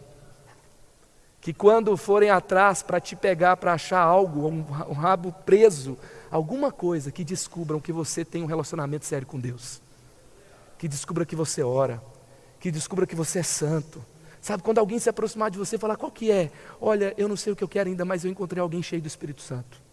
[1.40, 5.98] Que quando forem atrás para te pegar, para achar algo, um, um rabo preso,
[6.30, 9.82] alguma coisa, que descubram que você tem um relacionamento sério com Deus.
[10.78, 12.04] Que descubra que você ora.
[12.60, 14.04] Que descubra que você é santo.
[14.42, 16.52] Sabe, quando alguém se aproximar de você e falar, qual que é?
[16.82, 19.08] Olha, eu não sei o que eu quero ainda, mas eu encontrei alguém cheio do
[19.08, 19.89] Espírito Santo.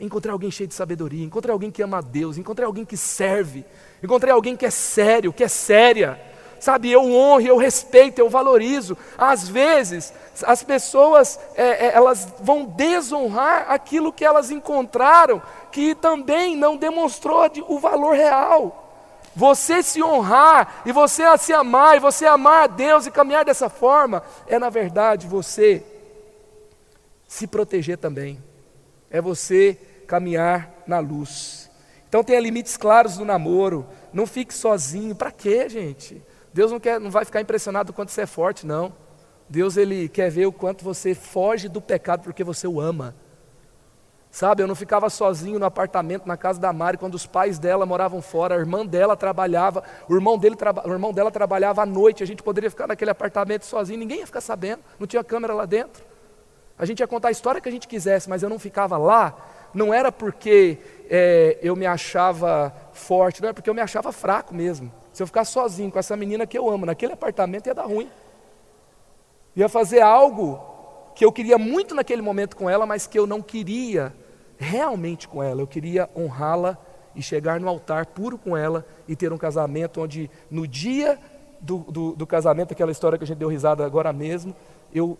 [0.00, 3.66] Encontrei alguém cheio de sabedoria, encontrei alguém que ama a Deus, encontrei alguém que serve,
[4.02, 6.18] encontrei alguém que é sério, que é séria.
[6.58, 8.96] Sabe, eu honro, eu respeito, eu valorizo.
[9.16, 10.12] Às vezes,
[10.44, 15.40] as pessoas, é, é, elas vão desonrar aquilo que elas encontraram,
[15.70, 18.92] que também não demonstrou de, o valor real.
[19.34, 23.68] Você se honrar, e você se amar, e você amar a Deus e caminhar dessa
[23.68, 25.82] forma, é na verdade você
[27.26, 28.42] se proteger também.
[29.10, 29.78] É você
[30.10, 31.70] caminhar na luz.
[32.08, 33.86] Então tenha limites claros no namoro.
[34.12, 35.14] Não fique sozinho.
[35.14, 36.20] Para quê, gente?
[36.52, 38.92] Deus não, quer, não vai ficar impressionado quanto você é forte, não.
[39.48, 43.14] Deus ele quer ver o quanto você foge do pecado porque você o ama.
[44.32, 47.86] Sabe, eu não ficava sozinho no apartamento na casa da Mari quando os pais dela
[47.86, 51.86] moravam fora, a irmã dela trabalhava, o irmão, dele traba, o irmão dela trabalhava à
[51.86, 55.52] noite, a gente poderia ficar naquele apartamento sozinho, ninguém ia ficar sabendo, não tinha câmera
[55.52, 56.04] lá dentro.
[56.78, 59.36] A gente ia contar a história que a gente quisesse, mas eu não ficava lá
[59.74, 64.54] não era porque é, eu me achava forte, não era porque eu me achava fraco
[64.54, 64.92] mesmo.
[65.12, 68.08] Se eu ficar sozinho com essa menina que eu amo naquele apartamento ia dar ruim.
[69.56, 70.60] Ia fazer algo
[71.14, 74.14] que eu queria muito naquele momento com ela, mas que eu não queria
[74.56, 75.60] realmente com ela.
[75.60, 76.78] Eu queria honrá-la
[77.14, 81.18] e chegar no altar puro com ela e ter um casamento onde no dia
[81.60, 84.54] do, do, do, casamento, aquela história que a gente deu risada agora mesmo,
[84.94, 85.18] eu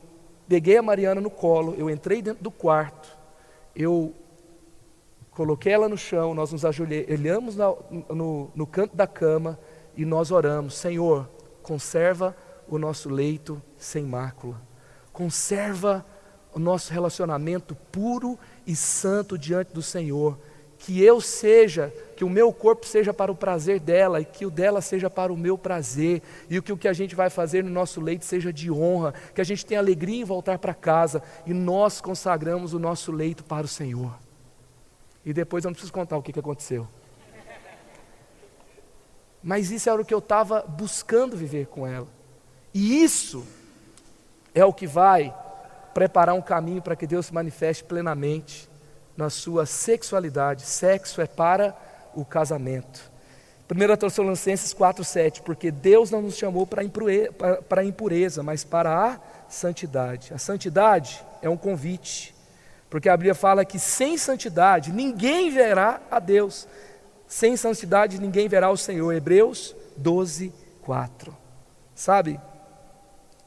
[0.48, 3.16] peguei a Mariana no colo, eu entrei dentro do quarto,
[3.74, 4.14] eu
[5.41, 9.59] coloquei ela no chão, nós nos ajoelhamos no, no canto da cama
[9.97, 11.30] e nós oramos: Senhor,
[11.62, 12.36] conserva
[12.68, 14.61] o nosso leito sem mácula,
[15.14, 16.05] conserva
[16.53, 20.38] o nosso relacionamento puro e santo diante do Senhor.
[20.76, 24.51] Que eu seja, que o meu corpo seja para o prazer dela e que o
[24.51, 27.70] dela seja para o meu prazer, e que o que a gente vai fazer no
[27.70, 31.55] nosso leito seja de honra, que a gente tenha alegria em voltar para casa e
[31.55, 34.29] nós consagramos o nosso leito para o Senhor.
[35.24, 36.86] E depois eu não preciso contar o que, que aconteceu.
[39.42, 42.08] Mas isso era o que eu estava buscando viver com ela.
[42.74, 43.46] E isso
[44.54, 45.34] é o que vai
[45.94, 48.68] preparar um caminho para que Deus se manifeste plenamente
[49.16, 50.62] na sua sexualidade.
[50.62, 51.76] Sexo é para
[52.14, 53.10] o casamento.
[53.70, 60.34] 1 Tessalonicenses 4,7, porque Deus não nos chamou para a impureza, mas para a santidade.
[60.34, 62.34] A santidade é um convite.
[62.91, 66.66] Porque a Bíblia fala que sem santidade ninguém verá a Deus.
[67.28, 69.12] Sem santidade ninguém verá o Senhor.
[69.12, 71.36] Hebreus 12, 4.
[71.95, 72.41] Sabe?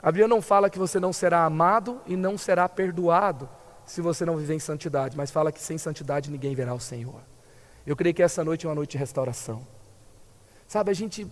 [0.02, 3.50] A Bíblia não fala que você não será amado e não será perdoado
[3.86, 7.22] se você não viver em santidade, mas fala que sem santidade ninguém verá o Senhor.
[7.86, 9.68] Eu creio que essa noite é uma noite de restauração.
[10.68, 11.28] Sabe, a gente,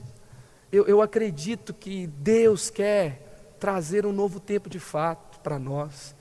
[0.72, 6.14] eu, eu acredito que Deus quer trazer um novo tempo de fato para nós.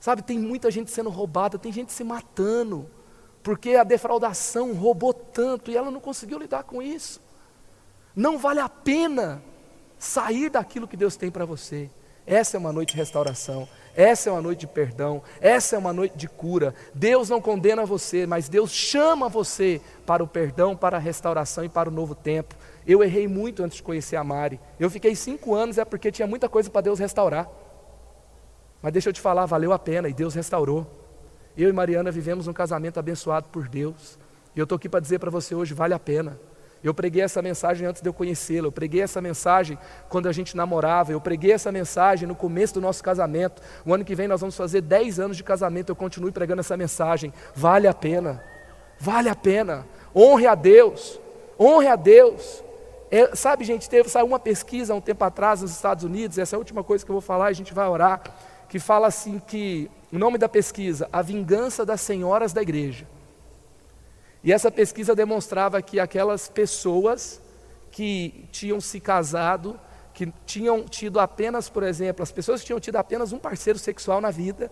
[0.00, 2.88] Sabe, tem muita gente sendo roubada, tem gente se matando,
[3.42, 7.20] porque a defraudação roubou tanto e ela não conseguiu lidar com isso.
[8.14, 9.42] Não vale a pena
[9.98, 11.90] sair daquilo que Deus tem para você.
[12.26, 13.68] Essa é uma noite de restauração.
[13.98, 16.72] Essa é uma noite de perdão, essa é uma noite de cura.
[16.94, 21.68] Deus não condena você, mas Deus chama você para o perdão, para a restauração e
[21.68, 22.54] para o novo tempo.
[22.86, 24.60] Eu errei muito antes de conhecer a Mari.
[24.78, 27.50] Eu fiquei cinco anos, é porque tinha muita coisa para Deus restaurar.
[28.82, 30.86] Mas deixa eu te falar, valeu a pena e Deus restaurou.
[31.56, 34.18] Eu e Mariana vivemos um casamento abençoado por Deus.
[34.54, 36.38] E eu estou aqui para dizer para você hoje: vale a pena.
[36.82, 38.68] Eu preguei essa mensagem antes de eu conhecê-la.
[38.68, 39.76] Eu preguei essa mensagem
[40.08, 41.10] quando a gente namorava.
[41.10, 43.60] Eu preguei essa mensagem no começo do nosso casamento.
[43.84, 45.90] O ano que vem nós vamos fazer 10 anos de casamento.
[45.90, 47.32] Eu continuo pregando essa mensagem.
[47.54, 48.42] Vale a pena.
[48.98, 49.84] Vale a pena.
[50.14, 51.20] Honre a Deus.
[51.58, 52.62] Honre a Deus.
[53.10, 56.38] É, sabe, gente, teve saiu uma pesquisa há um tempo atrás nos Estados Unidos.
[56.38, 57.46] Essa é a última coisa que eu vou falar.
[57.46, 58.22] A gente vai orar.
[58.68, 63.06] Que fala assim que o nome da pesquisa, a vingança das senhoras da igreja.
[64.42, 67.40] E essa pesquisa demonstrava que aquelas pessoas
[67.90, 69.78] que tinham se casado,
[70.14, 74.20] que tinham tido apenas, por exemplo, as pessoas que tinham tido apenas um parceiro sexual
[74.20, 74.70] na vida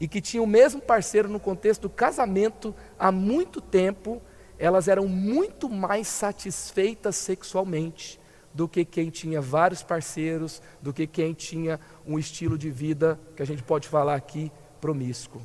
[0.00, 4.22] e que tinham o mesmo parceiro no contexto do casamento há muito tempo,
[4.58, 8.20] elas eram muito mais satisfeitas sexualmente
[8.58, 13.40] do que quem tinha vários parceiros, do que quem tinha um estilo de vida que
[13.40, 14.50] a gente pode falar aqui
[14.80, 15.40] promíscuo.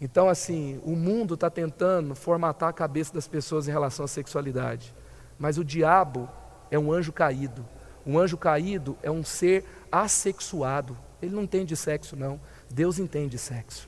[0.00, 4.94] Então, assim, o mundo está tentando formatar a cabeça das pessoas em relação à sexualidade.
[5.38, 6.30] Mas o diabo
[6.70, 7.62] é um anjo caído.
[8.06, 9.62] Um anjo caído é um ser
[9.92, 10.96] assexuado.
[11.20, 12.40] Ele não entende de sexo, não.
[12.70, 13.86] Deus entende de sexo.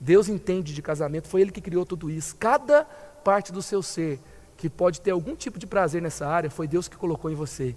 [0.00, 1.28] Deus entende de casamento.
[1.28, 2.34] Foi Ele que criou tudo isso.
[2.36, 2.84] Cada
[3.22, 4.18] parte do seu ser
[4.56, 7.76] que pode ter algum tipo de prazer nessa área, foi Deus que colocou em você.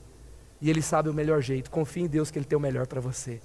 [0.61, 1.69] E Ele sabe o melhor jeito.
[1.69, 3.41] Confie em Deus que Ele tem o melhor para você.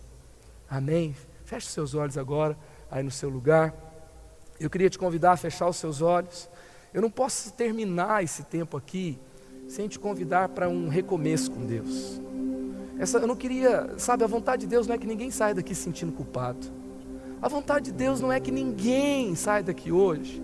[0.68, 1.14] Amém?
[1.44, 2.56] Feche os seus olhos agora
[2.90, 3.74] aí no seu lugar.
[4.58, 6.48] Eu queria te convidar a fechar os seus olhos.
[6.92, 9.18] Eu não posso terminar esse tempo aqui
[9.68, 12.20] sem te convidar para um recomeço com Deus.
[12.98, 15.74] Essa, eu não queria, sabe, a vontade de Deus não é que ninguém saia daqui
[15.74, 16.66] se sentindo culpado.
[17.42, 20.42] A vontade de Deus não é que ninguém saia daqui hoje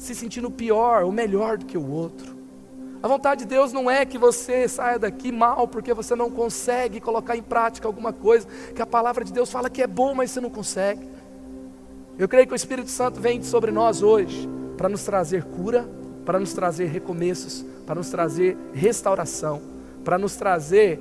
[0.00, 2.34] se sentindo pior ou melhor do que o outro.
[3.02, 7.00] A vontade de Deus não é que você saia daqui mal porque você não consegue
[7.00, 10.30] colocar em prática alguma coisa que a palavra de Deus fala que é bom, mas
[10.30, 11.06] você não consegue.
[12.18, 15.86] Eu creio que o Espírito Santo vem sobre nós hoje para nos trazer cura,
[16.24, 19.60] para nos trazer recomeços, para nos trazer restauração,
[20.02, 20.98] para nos trazer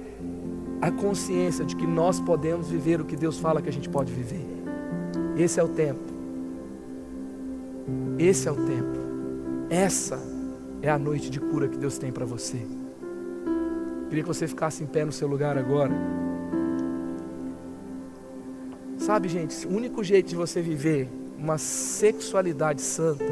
[0.81, 4.11] a consciência de que nós podemos viver o que Deus fala que a gente pode
[4.11, 4.45] viver.
[5.37, 6.08] Esse é o tempo.
[8.19, 8.99] Esse é o tempo.
[9.69, 10.19] Essa
[10.81, 12.57] é a noite de cura que Deus tem para você.
[14.09, 15.93] Queria que você ficasse em pé no seu lugar agora.
[18.97, 21.07] Sabe, gente, o único jeito de você viver
[21.37, 23.23] uma sexualidade santa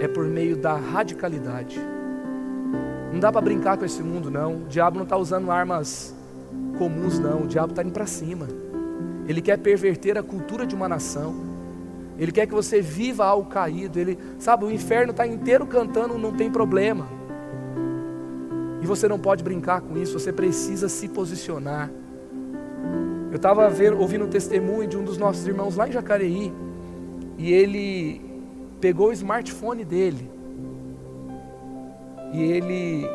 [0.00, 1.80] é por meio da radicalidade.
[3.12, 4.62] Não dá para brincar com esse mundo, não.
[4.62, 6.14] O diabo não está usando armas
[6.78, 7.42] comuns, não.
[7.42, 8.46] O diabo está indo para cima.
[9.26, 11.45] Ele quer perverter a cultura de uma nação.
[12.18, 13.98] Ele quer que você viva algo caído.
[13.98, 17.06] Ele, sabe, o inferno está inteiro cantando, não tem problema.
[18.80, 20.18] E você não pode brincar com isso.
[20.18, 21.90] Você precisa se posicionar.
[23.30, 26.52] Eu estava ouvindo um testemunho de um dos nossos irmãos lá em Jacareí,
[27.36, 28.20] e ele
[28.80, 30.30] pegou o smartphone dele
[32.32, 33.06] e ele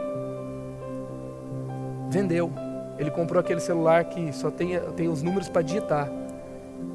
[2.10, 2.52] vendeu.
[3.00, 6.12] Ele comprou aquele celular que só tem, tem os números para digitar.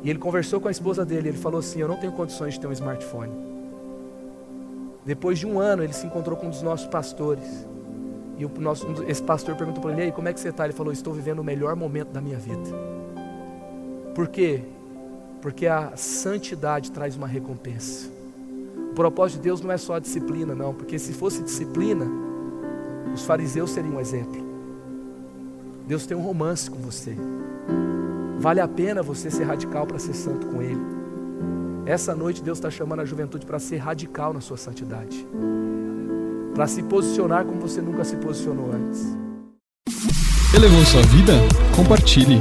[0.02, 1.30] E ele conversou com a esposa dele.
[1.30, 3.32] Ele falou assim: Eu não tenho condições de ter um smartphone.
[5.04, 7.66] Depois de um ano, ele se encontrou com um dos nossos pastores.
[8.38, 10.64] E o nosso, esse pastor perguntou para ele: Ei, como é que você está?
[10.64, 12.70] Ele falou: Estou vivendo o melhor momento da minha vida.
[14.14, 14.62] Por quê?
[15.40, 18.08] Porque a santidade traz uma recompensa.
[18.90, 22.06] O propósito de Deus não é só a disciplina, não, porque se fosse disciplina,
[23.14, 24.44] os fariseus seriam um exemplo.
[25.86, 27.14] Deus tem um romance com você.
[28.38, 30.80] Vale a pena você ser radical para ser santo com Ele.
[31.86, 35.26] Essa noite Deus está chamando a juventude para ser radical na sua santidade,
[36.54, 39.16] para se posicionar como você nunca se posicionou antes.
[40.54, 41.32] Elevou sua vida?
[41.74, 42.40] Compartilhe.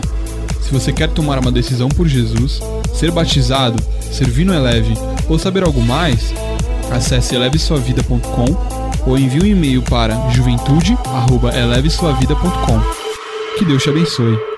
[0.61, 2.59] Se você quer tomar uma decisão por Jesus,
[2.93, 3.81] ser batizado,
[4.11, 4.95] servir no Eleve
[5.29, 6.33] ou saber algo mais,
[6.91, 12.81] acesse elevesuavida.com ou envie um e-mail para juventude@elevesuavida.com.
[13.59, 14.54] Que Deus te abençoe.